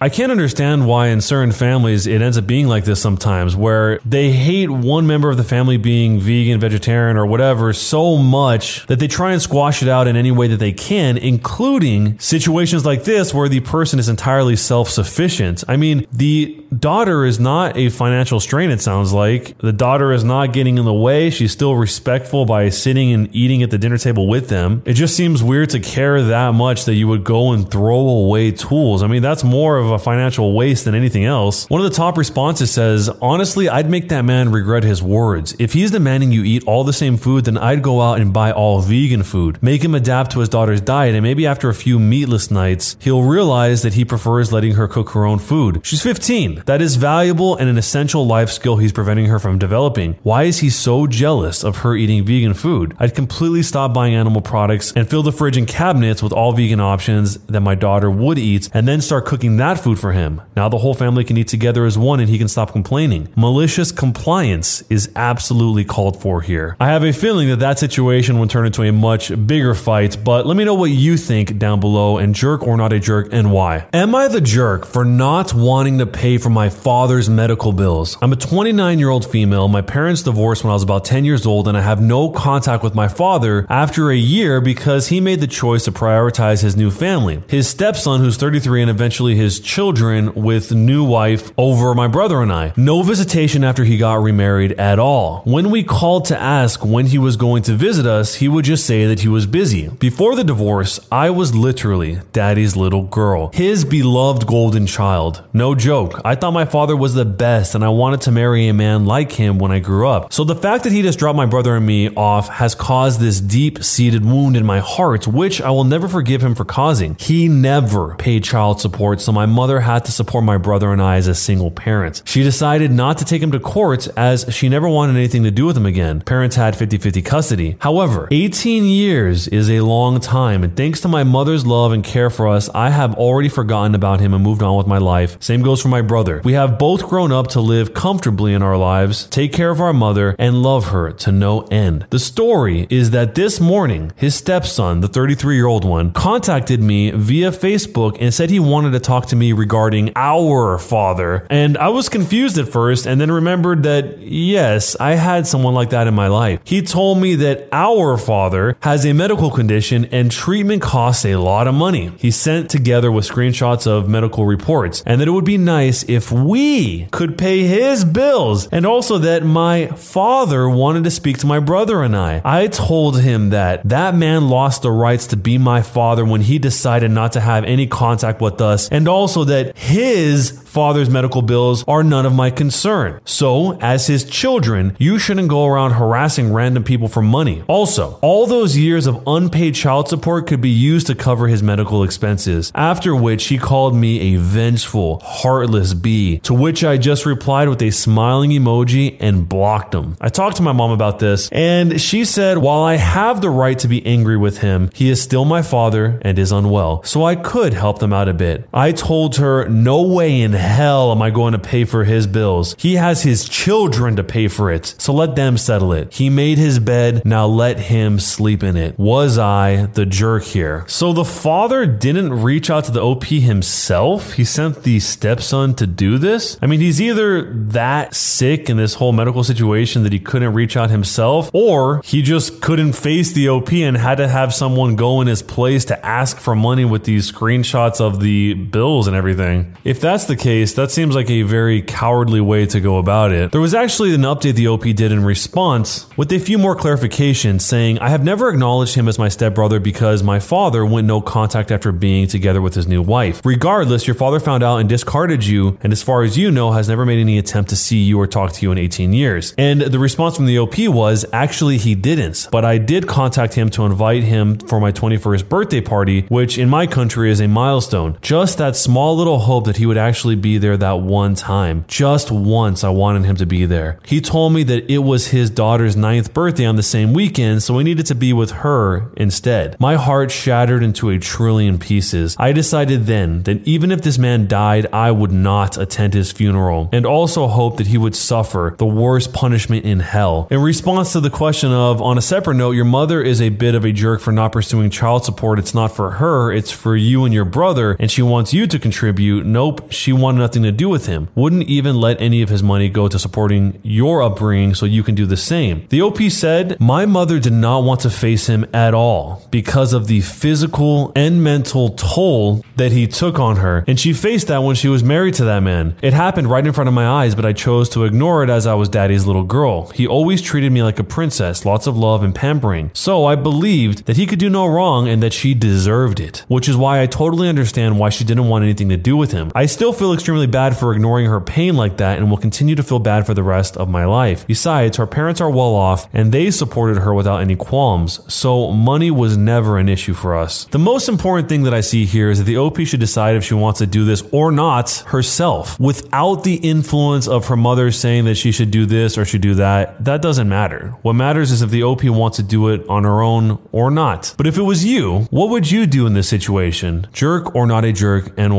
I 0.00 0.10
can't 0.10 0.30
understand 0.30 0.86
why 0.86 1.08
in 1.08 1.20
certain 1.20 1.50
families 1.50 2.06
it 2.06 2.22
ends 2.22 2.38
up 2.38 2.46
being 2.46 2.68
like 2.68 2.84
this 2.84 3.02
sometimes, 3.02 3.56
where 3.56 3.98
they 4.04 4.30
hate 4.30 4.70
one 4.70 5.08
member 5.08 5.28
of 5.28 5.36
the 5.36 5.42
family 5.42 5.76
being 5.76 6.20
vegan, 6.20 6.60
vegetarian, 6.60 7.16
or 7.16 7.26
whatever 7.26 7.72
so 7.72 8.16
much 8.16 8.86
that 8.86 9.00
they 9.00 9.08
try 9.08 9.32
and 9.32 9.42
squash 9.42 9.82
it 9.82 9.88
out 9.88 10.06
in 10.06 10.14
any 10.14 10.30
way 10.30 10.46
that 10.46 10.58
they 10.58 10.70
can, 10.70 11.16
including 11.16 12.16
situations 12.20 12.86
like 12.86 13.02
this 13.02 13.34
where 13.34 13.48
the 13.48 13.58
person 13.58 13.98
is 13.98 14.08
entirely 14.08 14.54
self 14.54 14.88
sufficient. 14.88 15.64
I 15.66 15.76
mean, 15.76 16.06
the 16.12 16.64
daughter 16.78 17.24
is 17.24 17.40
not 17.40 17.76
a 17.76 17.88
financial 17.88 18.38
strain, 18.38 18.70
it 18.70 18.80
sounds 18.80 19.12
like. 19.12 19.58
The 19.58 19.72
daughter 19.72 20.12
is 20.12 20.22
not 20.22 20.52
getting 20.52 20.78
in 20.78 20.84
the 20.84 20.94
way. 20.94 21.30
She's 21.30 21.50
still 21.50 21.74
respectful 21.74 22.44
by 22.44 22.68
sitting 22.68 23.12
and 23.12 23.34
eating 23.34 23.64
at 23.64 23.72
the 23.72 23.78
dinner 23.78 23.98
table 23.98 24.28
with 24.28 24.48
them. 24.48 24.80
It 24.84 24.92
just 24.92 25.16
seems 25.16 25.42
weird 25.42 25.70
to 25.70 25.80
care 25.80 26.22
that 26.22 26.54
much 26.54 26.84
that 26.84 26.94
you 26.94 27.08
would 27.08 27.24
go 27.24 27.50
and 27.50 27.68
throw 27.68 27.98
away 27.98 28.52
tools. 28.52 29.02
I 29.02 29.08
mean, 29.08 29.22
that's 29.22 29.42
more 29.42 29.76
of 29.76 29.87
a 29.90 29.98
financial 29.98 30.54
waste 30.54 30.84
than 30.84 30.94
anything 30.94 31.24
else. 31.24 31.68
One 31.68 31.80
of 31.80 31.88
the 31.88 31.96
top 31.96 32.16
responses 32.16 32.70
says, 32.70 33.08
Honestly, 33.20 33.68
I'd 33.68 33.90
make 33.90 34.08
that 34.08 34.24
man 34.24 34.50
regret 34.50 34.84
his 34.84 35.02
words. 35.02 35.54
If 35.58 35.72
he's 35.72 35.90
demanding 35.90 36.32
you 36.32 36.44
eat 36.44 36.64
all 36.64 36.84
the 36.84 36.92
same 36.92 37.16
food, 37.16 37.44
then 37.44 37.58
I'd 37.58 37.82
go 37.82 38.00
out 38.00 38.20
and 38.20 38.32
buy 38.32 38.52
all 38.52 38.80
vegan 38.80 39.22
food. 39.22 39.62
Make 39.62 39.82
him 39.82 39.94
adapt 39.94 40.32
to 40.32 40.40
his 40.40 40.48
daughter's 40.48 40.80
diet, 40.80 41.14
and 41.14 41.22
maybe 41.22 41.46
after 41.46 41.68
a 41.68 41.74
few 41.74 41.98
meatless 41.98 42.50
nights, 42.50 42.96
he'll 43.00 43.22
realize 43.22 43.82
that 43.82 43.94
he 43.94 44.04
prefers 44.04 44.52
letting 44.52 44.74
her 44.74 44.88
cook 44.88 45.10
her 45.10 45.24
own 45.24 45.38
food. 45.38 45.80
She's 45.84 46.02
15. 46.02 46.62
That 46.66 46.82
is 46.82 46.96
valuable 46.96 47.56
and 47.56 47.68
an 47.68 47.78
essential 47.78 48.26
life 48.26 48.50
skill 48.50 48.76
he's 48.76 48.92
preventing 48.92 49.26
her 49.26 49.38
from 49.38 49.58
developing. 49.58 50.14
Why 50.22 50.44
is 50.44 50.58
he 50.58 50.70
so 50.70 51.06
jealous 51.06 51.64
of 51.64 51.78
her 51.78 51.94
eating 51.94 52.24
vegan 52.24 52.54
food? 52.54 52.94
I'd 52.98 53.14
completely 53.14 53.62
stop 53.62 53.94
buying 53.94 54.14
animal 54.14 54.40
products 54.40 54.92
and 54.92 55.08
fill 55.08 55.22
the 55.22 55.32
fridge 55.32 55.56
and 55.56 55.66
cabinets 55.66 56.22
with 56.22 56.32
all 56.32 56.52
vegan 56.52 56.80
options 56.80 57.38
that 57.46 57.60
my 57.60 57.74
daughter 57.74 58.10
would 58.10 58.38
eat, 58.38 58.68
and 58.72 58.86
then 58.86 59.00
start 59.00 59.26
cooking 59.26 59.56
that 59.56 59.77
food 59.78 59.98
for 59.98 60.12
him. 60.12 60.40
Now 60.56 60.68
the 60.68 60.78
whole 60.78 60.94
family 60.94 61.24
can 61.24 61.36
eat 61.36 61.48
together 61.48 61.84
as 61.84 61.96
one 61.96 62.20
and 62.20 62.28
he 62.28 62.38
can 62.38 62.48
stop 62.48 62.72
complaining. 62.72 63.28
Malicious 63.36 63.92
compliance 63.92 64.82
is 64.90 65.10
absolutely 65.16 65.84
called 65.84 66.20
for 66.20 66.40
here. 66.40 66.76
I 66.80 66.88
have 66.88 67.04
a 67.04 67.12
feeling 67.12 67.48
that 67.48 67.60
that 67.60 67.78
situation 67.78 68.38
would 68.38 68.50
turn 68.50 68.66
into 68.66 68.82
a 68.82 68.92
much 68.92 69.28
bigger 69.46 69.74
fight, 69.74 70.18
but 70.24 70.46
let 70.46 70.56
me 70.56 70.64
know 70.64 70.74
what 70.74 70.90
you 70.90 71.16
think 71.16 71.58
down 71.58 71.80
below 71.80 72.18
and 72.18 72.34
jerk 72.34 72.62
or 72.62 72.76
not 72.76 72.92
a 72.92 73.00
jerk 73.00 73.28
and 73.32 73.52
why. 73.52 73.86
Am 73.92 74.14
I 74.14 74.28
the 74.28 74.40
jerk 74.40 74.86
for 74.86 75.04
not 75.04 75.54
wanting 75.54 75.98
to 75.98 76.06
pay 76.06 76.38
for 76.38 76.50
my 76.50 76.68
father's 76.68 77.28
medical 77.28 77.72
bills? 77.72 78.16
I'm 78.20 78.32
a 78.32 78.36
29 78.36 78.98
year 78.98 79.10
old 79.10 79.30
female. 79.30 79.68
My 79.68 79.82
parents 79.82 80.22
divorced 80.22 80.64
when 80.64 80.70
I 80.70 80.74
was 80.74 80.82
about 80.82 81.04
10 81.04 81.24
years 81.24 81.46
old 81.46 81.68
and 81.68 81.76
I 81.76 81.82
have 81.82 82.00
no 82.00 82.30
contact 82.30 82.82
with 82.82 82.94
my 82.94 83.08
father 83.08 83.66
after 83.68 84.10
a 84.10 84.16
year 84.16 84.60
because 84.60 85.08
he 85.08 85.20
made 85.20 85.40
the 85.40 85.46
choice 85.46 85.84
to 85.84 85.92
prioritize 85.92 86.62
his 86.62 86.76
new 86.76 86.90
family. 86.90 87.42
His 87.48 87.68
stepson, 87.68 88.20
who's 88.20 88.36
33, 88.36 88.82
and 88.82 88.90
eventually 88.90 89.36
his 89.36 89.60
children 89.68 90.32
with 90.32 90.72
new 90.72 91.04
wife 91.04 91.52
over 91.58 91.94
my 91.94 92.08
brother 92.08 92.40
and 92.40 92.50
I. 92.50 92.72
No 92.74 93.02
visitation 93.02 93.62
after 93.62 93.84
he 93.84 93.98
got 93.98 94.14
remarried 94.14 94.72
at 94.72 94.98
all. 94.98 95.42
When 95.44 95.70
we 95.70 95.84
called 95.84 96.24
to 96.26 96.40
ask 96.40 96.82
when 96.82 97.04
he 97.04 97.18
was 97.18 97.36
going 97.36 97.62
to 97.64 97.74
visit 97.74 98.06
us, 98.06 98.36
he 98.36 98.48
would 98.48 98.64
just 98.64 98.86
say 98.86 99.04
that 99.04 99.20
he 99.20 99.28
was 99.28 99.44
busy. 99.44 99.88
Before 99.88 100.34
the 100.34 100.42
divorce, 100.42 100.98
I 101.12 101.28
was 101.28 101.54
literally 101.54 102.18
daddy's 102.32 102.76
little 102.76 103.02
girl, 103.02 103.50
his 103.52 103.84
beloved 103.84 104.46
golden 104.46 104.86
child. 104.86 105.44
No 105.52 105.74
joke. 105.74 106.18
I 106.24 106.34
thought 106.34 106.52
my 106.52 106.64
father 106.64 106.96
was 106.96 107.12
the 107.12 107.26
best 107.26 107.74
and 107.74 107.84
I 107.84 107.90
wanted 107.90 108.22
to 108.22 108.30
marry 108.30 108.68
a 108.68 108.74
man 108.74 109.04
like 109.04 109.32
him 109.32 109.58
when 109.58 109.70
I 109.70 109.80
grew 109.80 110.08
up. 110.08 110.32
So 110.32 110.44
the 110.44 110.56
fact 110.56 110.84
that 110.84 110.92
he 110.94 111.02
just 111.02 111.18
dropped 111.18 111.36
my 111.36 111.44
brother 111.44 111.76
and 111.76 111.86
me 111.86 112.08
off 112.14 112.48
has 112.48 112.74
caused 112.74 113.20
this 113.20 113.38
deep 113.38 113.84
seated 113.84 114.24
wound 114.24 114.56
in 114.56 114.64
my 114.64 114.78
heart, 114.78 115.26
which 115.26 115.60
I 115.60 115.68
will 115.68 115.84
never 115.84 116.08
forgive 116.08 116.42
him 116.42 116.54
for 116.54 116.64
causing. 116.64 117.16
He 117.16 117.48
never 117.48 118.14
paid 118.14 118.44
child 118.44 118.80
support, 118.80 119.20
so 119.20 119.30
my 119.30 119.44
mother 119.58 119.80
had 119.80 120.04
to 120.04 120.12
support 120.12 120.44
my 120.44 120.56
brother 120.56 120.92
and 120.92 121.02
I 121.02 121.16
as 121.16 121.26
a 121.26 121.34
single 121.34 121.72
parent. 121.72 122.22
She 122.24 122.44
decided 122.44 122.92
not 122.92 123.18
to 123.18 123.24
take 123.24 123.42
him 123.42 123.50
to 123.50 123.58
court 123.58 124.06
as 124.16 124.46
she 124.54 124.68
never 124.68 124.88
wanted 124.88 125.16
anything 125.16 125.42
to 125.42 125.50
do 125.50 125.66
with 125.66 125.76
him 125.76 125.84
again. 125.84 126.20
Parents 126.20 126.54
had 126.54 126.76
50 126.76 126.98
50 126.98 127.22
custody. 127.22 127.76
However, 127.80 128.28
18 128.30 128.84
years 128.84 129.48
is 129.48 129.68
a 129.68 129.80
long 129.80 130.20
time, 130.20 130.62
and 130.62 130.76
thanks 130.76 131.00
to 131.00 131.08
my 131.08 131.24
mother's 131.24 131.66
love 131.66 131.90
and 131.90 132.04
care 132.04 132.30
for 132.30 132.46
us, 132.46 132.70
I 132.72 132.90
have 132.90 133.16
already 133.16 133.48
forgotten 133.48 133.96
about 133.96 134.20
him 134.20 134.32
and 134.32 134.44
moved 134.44 134.62
on 134.62 134.76
with 134.76 134.86
my 134.86 134.98
life. 134.98 135.36
Same 135.40 135.62
goes 135.62 135.82
for 135.82 135.88
my 135.88 136.02
brother. 136.02 136.40
We 136.44 136.52
have 136.52 136.78
both 136.78 137.08
grown 137.08 137.32
up 137.32 137.48
to 137.48 137.60
live 137.60 137.94
comfortably 137.94 138.54
in 138.54 138.62
our 138.62 138.76
lives, 138.76 139.26
take 139.26 139.52
care 139.52 139.70
of 139.70 139.80
our 139.80 139.92
mother, 139.92 140.36
and 140.38 140.62
love 140.62 140.90
her 140.90 141.10
to 141.24 141.32
no 141.32 141.62
end. 141.62 142.06
The 142.10 142.20
story 142.20 142.86
is 142.90 143.10
that 143.10 143.34
this 143.34 143.58
morning, 143.58 144.12
his 144.14 144.36
stepson, 144.36 145.00
the 145.00 145.08
33 145.08 145.56
year 145.56 145.66
old 145.66 145.84
one, 145.84 146.12
contacted 146.12 146.80
me 146.80 147.10
via 147.10 147.50
Facebook 147.50 148.16
and 148.20 148.32
said 148.32 148.50
he 148.50 148.60
wanted 148.60 148.92
to 148.92 149.00
talk 149.00 149.26
to 149.26 149.36
me 149.36 149.47
regarding 149.52 150.12
our 150.16 150.78
father. 150.78 151.46
And 151.50 151.76
I 151.78 151.88
was 151.88 152.08
confused 152.08 152.58
at 152.58 152.68
first 152.68 153.06
and 153.06 153.20
then 153.20 153.30
remembered 153.30 153.82
that, 153.84 154.18
yes, 154.18 154.96
I 155.00 155.14
had 155.14 155.46
someone 155.46 155.74
like 155.74 155.90
that 155.90 156.06
in 156.06 156.14
my 156.14 156.28
life. 156.28 156.60
He 156.64 156.82
told 156.82 157.18
me 157.18 157.34
that 157.36 157.68
our 157.72 158.16
father 158.16 158.76
has 158.80 159.04
a 159.04 159.12
medical 159.12 159.50
condition 159.50 160.06
and 160.06 160.30
treatment 160.30 160.82
costs 160.82 161.24
a 161.24 161.36
lot 161.36 161.66
of 161.66 161.74
money. 161.74 162.12
He 162.18 162.30
sent 162.30 162.70
together 162.70 163.10
with 163.10 163.28
screenshots 163.28 163.86
of 163.86 164.08
medical 164.08 164.46
reports 164.46 165.02
and 165.06 165.20
that 165.20 165.28
it 165.28 165.32
would 165.32 165.44
be 165.44 165.58
nice 165.58 166.04
if 166.08 166.30
we 166.32 167.06
could 167.10 167.38
pay 167.38 167.64
his 167.64 168.04
bills 168.04 168.68
and 168.68 168.86
also 168.86 169.18
that 169.18 169.44
my 169.44 169.86
father 169.88 170.68
wanted 170.68 171.04
to 171.04 171.10
speak 171.10 171.38
to 171.38 171.46
my 171.46 171.60
brother 171.60 172.02
and 172.02 172.16
I. 172.16 172.40
I 172.44 172.66
told 172.66 173.20
him 173.20 173.50
that 173.50 173.88
that 173.88 174.14
man 174.14 174.48
lost 174.48 174.82
the 174.82 174.90
rights 174.90 175.28
to 175.28 175.36
be 175.36 175.58
my 175.58 175.82
father 175.82 176.24
when 176.24 176.40
he 176.42 176.58
decided 176.58 177.10
not 177.10 177.32
to 177.32 177.40
have 177.40 177.64
any 177.64 177.86
contact 177.86 178.40
with 178.40 178.60
us 178.60 178.88
and 178.88 179.08
also 179.08 179.37
that 179.44 179.76
his 179.76 180.50
father's 180.68 181.10
medical 181.10 181.42
bills 181.42 181.82
are 181.88 182.04
none 182.04 182.26
of 182.26 182.34
my 182.34 182.50
concern. 182.50 183.20
So, 183.24 183.78
as 183.80 184.06
his 184.06 184.24
children, 184.24 184.96
you 184.98 185.18
shouldn't 185.18 185.48
go 185.48 185.66
around 185.66 185.92
harassing 185.92 186.52
random 186.52 186.84
people 186.84 187.08
for 187.08 187.22
money. 187.22 187.64
Also, 187.66 188.18
all 188.22 188.46
those 188.46 188.76
years 188.76 189.06
of 189.06 189.22
unpaid 189.26 189.74
child 189.74 190.08
support 190.08 190.46
could 190.46 190.60
be 190.60 190.70
used 190.70 191.08
to 191.08 191.16
cover 191.16 191.48
his 191.48 191.62
medical 191.62 192.04
expenses. 192.04 192.70
After 192.76 193.16
which 193.16 193.46
he 193.46 193.58
called 193.58 193.96
me 193.96 194.34
a 194.34 194.36
vengeful, 194.38 195.18
heartless 195.20 195.94
bee, 195.94 196.38
to 196.40 196.54
which 196.54 196.84
I 196.84 196.96
just 196.96 197.26
replied 197.26 197.68
with 197.68 197.82
a 197.82 197.90
smiling 197.90 198.50
emoji 198.50 199.16
and 199.18 199.48
blocked 199.48 199.94
him. 199.94 200.16
I 200.20 200.28
talked 200.28 200.58
to 200.58 200.62
my 200.62 200.72
mom 200.72 200.92
about 200.92 201.18
this, 201.18 201.48
and 201.50 202.00
she 202.00 202.24
said, 202.24 202.58
while 202.58 202.82
I 202.82 202.96
have 202.96 203.40
the 203.40 203.50
right 203.50 203.78
to 203.80 203.88
be 203.88 204.06
angry 204.06 204.36
with 204.36 204.58
him, 204.58 204.90
he 204.94 205.10
is 205.10 205.20
still 205.20 205.44
my 205.44 205.62
father 205.62 206.20
and 206.22 206.38
is 206.38 206.52
unwell, 206.52 207.02
so 207.02 207.24
I 207.24 207.34
could 207.34 207.72
help 207.72 207.98
them 207.98 208.12
out 208.12 208.28
a 208.28 208.34
bit. 208.34 208.68
I 208.72 208.92
told 208.92 209.17
her, 209.36 209.68
no 209.68 210.02
way 210.02 210.40
in 210.40 210.52
hell 210.52 211.10
am 211.12 211.20
I 211.20 211.30
going 211.30 211.52
to 211.52 211.58
pay 211.58 211.84
for 211.84 212.04
his 212.04 212.26
bills? 212.26 212.74
He 212.78 212.94
has 212.94 213.22
his 213.22 213.48
children 213.48 214.16
to 214.16 214.24
pay 214.24 214.48
for 214.48 214.70
it, 214.70 214.94
so 214.98 215.12
let 215.12 215.34
them 215.34 215.58
settle 215.58 215.92
it. 215.92 216.14
He 216.14 216.30
made 216.30 216.58
his 216.58 216.78
bed, 216.78 217.24
now 217.24 217.46
let 217.46 217.78
him 217.80 218.20
sleep 218.20 218.62
in 218.62 218.76
it. 218.76 218.98
Was 218.98 219.38
I 219.38 219.86
the 219.86 220.06
jerk 220.06 220.44
here? 220.44 220.84
So 220.86 221.12
the 221.12 221.24
father 221.24 221.86
didn't 221.86 222.32
reach 222.32 222.70
out 222.70 222.84
to 222.84 222.92
the 222.92 223.02
OP 223.02 223.24
himself? 223.24 224.34
He 224.34 224.44
sent 224.44 224.84
the 224.84 225.00
stepson 225.00 225.74
to 225.74 225.86
do 225.86 226.18
this? 226.18 226.58
I 226.62 226.66
mean, 226.66 226.80
he's 226.80 227.00
either 227.00 227.52
that 227.52 228.14
sick 228.14 228.70
in 228.70 228.76
this 228.76 228.94
whole 228.94 229.12
medical 229.12 229.42
situation 229.42 230.04
that 230.04 230.12
he 230.12 230.20
couldn't 230.20 230.54
reach 230.54 230.76
out 230.76 230.90
himself, 230.90 231.50
or 231.52 232.00
he 232.04 232.22
just 232.22 232.60
couldn't 232.60 232.92
face 232.92 233.32
the 233.32 233.48
OP 233.48 233.72
and 233.72 233.96
had 233.96 234.16
to 234.16 234.28
have 234.28 234.54
someone 234.54 234.96
go 234.96 235.20
in 235.20 235.26
his 235.26 235.42
place 235.42 235.84
to 235.86 236.06
ask 236.06 236.38
for 236.38 236.54
money 236.54 236.84
with 236.84 237.04
these 237.04 237.30
screenshots 237.30 238.00
of 238.00 238.20
the 238.20 238.54
bills 238.54 239.07
and 239.08 239.16
everything. 239.16 239.76
If 239.82 240.00
that's 240.00 240.26
the 240.26 240.36
case, 240.36 240.74
that 240.74 240.92
seems 240.92 241.14
like 241.14 241.28
a 241.30 241.42
very 241.42 241.82
cowardly 241.82 242.40
way 242.40 242.66
to 242.66 242.80
go 242.80 242.98
about 242.98 243.32
it. 243.32 243.50
There 243.50 243.60
was 243.60 243.74
actually 243.74 244.14
an 244.14 244.20
update 244.20 244.54
the 244.54 244.68
OP 244.68 244.82
did 244.82 245.10
in 245.10 245.24
response 245.24 246.06
with 246.16 246.30
a 246.32 246.38
few 246.38 246.58
more 246.58 246.76
clarifications 246.76 247.62
saying, 247.62 247.98
I 247.98 248.10
have 248.10 248.22
never 248.22 248.50
acknowledged 248.50 248.94
him 248.94 249.08
as 249.08 249.18
my 249.18 249.28
stepbrother 249.28 249.80
because 249.80 250.22
my 250.22 250.38
father 250.38 250.84
went 250.84 251.06
no 251.06 251.20
contact 251.20 251.72
after 251.72 251.90
being 251.90 252.28
together 252.28 252.60
with 252.60 252.74
his 252.74 252.86
new 252.86 253.02
wife. 253.02 253.40
Regardless, 253.44 254.06
your 254.06 254.14
father 254.14 254.38
found 254.38 254.62
out 254.62 254.76
and 254.78 254.88
discarded 254.88 255.46
you, 255.46 255.78
and 255.82 255.92
as 255.92 256.02
far 256.02 256.22
as 256.22 256.36
you 256.36 256.50
know, 256.50 256.72
has 256.72 256.88
never 256.88 257.06
made 257.06 257.18
any 257.18 257.38
attempt 257.38 257.70
to 257.70 257.76
see 257.76 257.98
you 257.98 258.20
or 258.20 258.26
talk 258.26 258.52
to 258.52 258.62
you 258.62 258.70
in 258.72 258.78
18 258.78 259.12
years. 259.12 259.54
And 259.56 259.80
the 259.80 259.98
response 259.98 260.36
from 260.36 260.46
the 260.46 260.58
OP 260.58 260.76
was, 260.88 261.24
actually, 261.32 261.78
he 261.78 261.94
didn't. 261.94 262.48
But 262.52 262.64
I 262.64 262.78
did 262.78 263.06
contact 263.06 263.54
him 263.54 263.70
to 263.70 263.86
invite 263.86 264.24
him 264.24 264.58
for 264.58 264.80
my 264.80 264.92
21st 264.92 265.48
birthday 265.48 265.80
party, 265.80 266.22
which 266.28 266.58
in 266.58 266.68
my 266.68 266.86
country 266.86 267.30
is 267.30 267.40
a 267.40 267.48
milestone. 267.48 268.18
Just 268.20 268.58
that 268.58 268.76
small 268.76 268.97
little 269.06 269.38
hope 269.38 269.64
that 269.64 269.76
he 269.76 269.86
would 269.86 269.96
actually 269.96 270.36
be 270.36 270.58
there 270.58 270.76
that 270.76 271.00
one 271.00 271.34
time. 271.34 271.84
Just 271.88 272.30
once, 272.30 272.84
I 272.84 272.88
wanted 272.90 273.24
him 273.24 273.36
to 273.36 273.46
be 273.46 273.64
there. 273.66 273.98
He 274.04 274.20
told 274.20 274.52
me 274.52 274.62
that 274.64 274.90
it 274.90 274.98
was 274.98 275.28
his 275.28 275.50
daughter's 275.50 275.96
ninth 275.96 276.32
birthday 276.34 276.64
on 276.64 276.76
the 276.76 276.82
same 276.82 277.12
weekend, 277.12 277.62
so 277.62 277.74
we 277.74 277.84
needed 277.84 278.06
to 278.06 278.14
be 278.14 278.32
with 278.32 278.50
her 278.50 279.10
instead. 279.16 279.78
My 279.80 279.96
heart 279.96 280.30
shattered 280.30 280.82
into 280.82 281.10
a 281.10 281.18
trillion 281.18 281.78
pieces. 281.78 282.36
I 282.38 282.52
decided 282.52 283.06
then 283.06 283.42
that 283.44 283.66
even 283.66 283.90
if 283.90 284.02
this 284.02 284.18
man 284.18 284.46
died, 284.48 284.86
I 284.92 285.10
would 285.10 285.32
not 285.32 285.78
attend 285.78 286.14
his 286.14 286.32
funeral, 286.32 286.88
and 286.92 287.06
also 287.06 287.46
hope 287.46 287.76
that 287.76 287.88
he 287.88 287.98
would 287.98 288.16
suffer 288.16 288.74
the 288.78 288.86
worst 288.86 289.32
punishment 289.32 289.84
in 289.84 290.00
hell. 290.00 290.48
In 290.50 290.60
response 290.60 291.12
to 291.12 291.20
the 291.20 291.30
question 291.30 291.72
of, 291.72 292.02
on 292.02 292.18
a 292.18 292.22
separate 292.22 292.54
note, 292.54 292.72
your 292.72 292.84
mother 292.84 293.22
is 293.22 293.40
a 293.40 293.48
bit 293.48 293.74
of 293.74 293.84
a 293.84 293.92
jerk 293.92 294.20
for 294.20 294.32
not 294.32 294.52
pursuing 294.52 294.90
child 294.90 295.24
support. 295.24 295.58
It's 295.58 295.74
not 295.74 295.94
for 295.94 296.12
her, 296.12 296.52
it's 296.52 296.70
for 296.70 296.96
you 296.96 297.24
and 297.24 297.34
your 297.34 297.44
brother, 297.44 297.96
and 297.98 298.10
she 298.10 298.22
wants 298.22 298.52
you 298.52 298.66
to 298.66 298.78
contribute. 298.88 299.44
Nope, 299.44 299.92
she 299.92 300.14
wanted 300.14 300.38
nothing 300.38 300.62
to 300.62 300.72
do 300.72 300.88
with 300.88 301.04
him. 301.04 301.28
Wouldn't 301.34 301.64
even 301.64 302.00
let 302.00 302.18
any 302.22 302.40
of 302.40 302.48
his 302.48 302.62
money 302.62 302.88
go 302.88 303.06
to 303.06 303.18
supporting 303.18 303.78
your 303.82 304.22
upbringing 304.22 304.74
so 304.74 304.86
you 304.86 305.02
can 305.02 305.14
do 305.14 305.26
the 305.26 305.36
same. 305.36 305.86
The 305.90 306.00
OP 306.00 306.18
said, 306.30 306.80
My 306.80 307.04
mother 307.04 307.38
did 307.38 307.52
not 307.52 307.84
want 307.84 308.00
to 308.00 308.10
face 308.10 308.46
him 308.46 308.64
at 308.72 308.94
all 308.94 309.46
because 309.50 309.92
of 309.92 310.06
the 310.06 310.22
physical 310.22 311.12
and 311.14 311.44
mental 311.44 311.90
toll 311.90 312.64
that 312.76 312.92
he 312.92 313.06
took 313.06 313.38
on 313.38 313.56
her, 313.56 313.84
and 313.86 314.00
she 314.00 314.14
faced 314.14 314.46
that 314.46 314.62
when 314.62 314.74
she 314.74 314.88
was 314.88 315.04
married 315.04 315.34
to 315.34 315.44
that 315.44 315.62
man. 315.62 315.94
It 316.00 316.14
happened 316.14 316.48
right 316.48 316.66
in 316.66 316.72
front 316.72 316.88
of 316.88 316.94
my 316.94 317.06
eyes, 317.06 317.34
but 317.34 317.44
I 317.44 317.52
chose 317.52 317.90
to 317.90 318.04
ignore 318.04 318.42
it 318.42 318.48
as 318.48 318.66
I 318.66 318.72
was 318.72 318.88
daddy's 318.88 319.26
little 319.26 319.44
girl. 319.44 319.88
He 319.90 320.06
always 320.06 320.40
treated 320.40 320.72
me 320.72 320.82
like 320.82 320.98
a 320.98 321.04
princess, 321.04 321.66
lots 321.66 321.86
of 321.86 321.98
love 321.98 322.22
and 322.22 322.34
pampering. 322.34 322.90
So 322.94 323.26
I 323.26 323.34
believed 323.34 324.06
that 324.06 324.16
he 324.16 324.26
could 324.26 324.38
do 324.38 324.48
no 324.48 324.66
wrong 324.66 325.08
and 325.08 325.22
that 325.22 325.34
she 325.34 325.52
deserved 325.52 326.20
it, 326.20 326.46
which 326.48 326.70
is 326.70 326.76
why 326.76 327.02
I 327.02 327.06
totally 327.06 327.50
understand 327.50 327.98
why 327.98 328.08
she 328.08 328.24
didn't 328.24 328.48
want 328.48 328.64
anything 328.64 328.77
to 328.86 328.98
do 328.98 329.16
with 329.16 329.32
him. 329.32 329.50
I 329.54 329.64
still 329.64 329.94
feel 329.94 330.12
extremely 330.12 330.46
bad 330.46 330.76
for 330.76 330.92
ignoring 330.92 331.26
her 331.26 331.40
pain 331.40 331.74
like 331.74 331.96
that 331.96 332.18
and 332.18 332.30
will 332.30 332.36
continue 332.36 332.74
to 332.74 332.82
feel 332.82 332.98
bad 332.98 333.24
for 333.24 333.32
the 333.32 333.42
rest 333.42 333.78
of 333.78 333.88
my 333.88 334.04
life. 334.04 334.46
Besides, 334.46 334.98
her 334.98 335.06
parents 335.06 335.40
are 335.40 335.50
well 335.50 335.74
off 335.74 336.06
and 336.12 336.30
they 336.30 336.50
supported 336.50 336.98
her 336.98 337.14
without 337.14 337.40
any 337.40 337.56
qualms, 337.56 338.20
so 338.32 338.70
money 338.70 339.10
was 339.10 339.38
never 339.38 339.78
an 339.78 339.88
issue 339.88 340.12
for 340.12 340.36
us. 340.36 340.66
The 340.66 340.78
most 340.78 341.08
important 341.08 341.48
thing 341.48 341.62
that 341.62 341.72
I 341.72 341.80
see 341.80 342.04
here 342.04 342.30
is 342.30 342.38
that 342.38 342.44
the 342.44 342.58
OP 342.58 342.78
should 342.80 343.00
decide 343.00 343.36
if 343.36 343.44
she 343.44 343.54
wants 343.54 343.78
to 343.78 343.86
do 343.86 344.04
this 344.04 344.22
or 344.30 344.52
not 344.52 344.90
herself 345.06 345.80
without 345.80 346.44
the 346.44 346.56
influence 346.56 347.26
of 347.26 347.48
her 347.48 347.56
mother 347.56 347.90
saying 347.90 348.26
that 348.26 348.34
she 348.34 348.52
should 348.52 348.70
do 348.70 348.84
this 348.84 349.16
or 349.16 349.24
she 349.24 349.38
should 349.38 349.42
do 349.42 349.54
that. 349.54 350.04
That 350.04 350.20
doesn't 350.20 350.48
matter. 350.48 350.96
What 351.02 351.12
matters 351.12 351.52
is 351.52 351.62
if 351.62 351.70
the 351.70 351.84
OP 351.84 352.04
wants 352.04 352.38
to 352.38 352.42
do 352.42 352.68
it 352.68 352.84
on 352.88 353.04
her 353.04 353.22
own 353.22 353.58
or 353.72 353.90
not. 353.90 354.34
But 354.36 354.46
if 354.48 354.58
it 354.58 354.62
was 354.62 354.84
you, 354.84 355.28
what 355.30 355.50
would 355.50 355.70
you 355.70 355.86
do 355.86 356.06
in 356.06 356.14
this 356.14 356.28
situation? 356.28 357.06
Jerk 357.12 357.54
or 357.54 357.66
not 357.66 357.84
a 357.84 357.92
jerk 357.92 358.32
and 358.36 358.58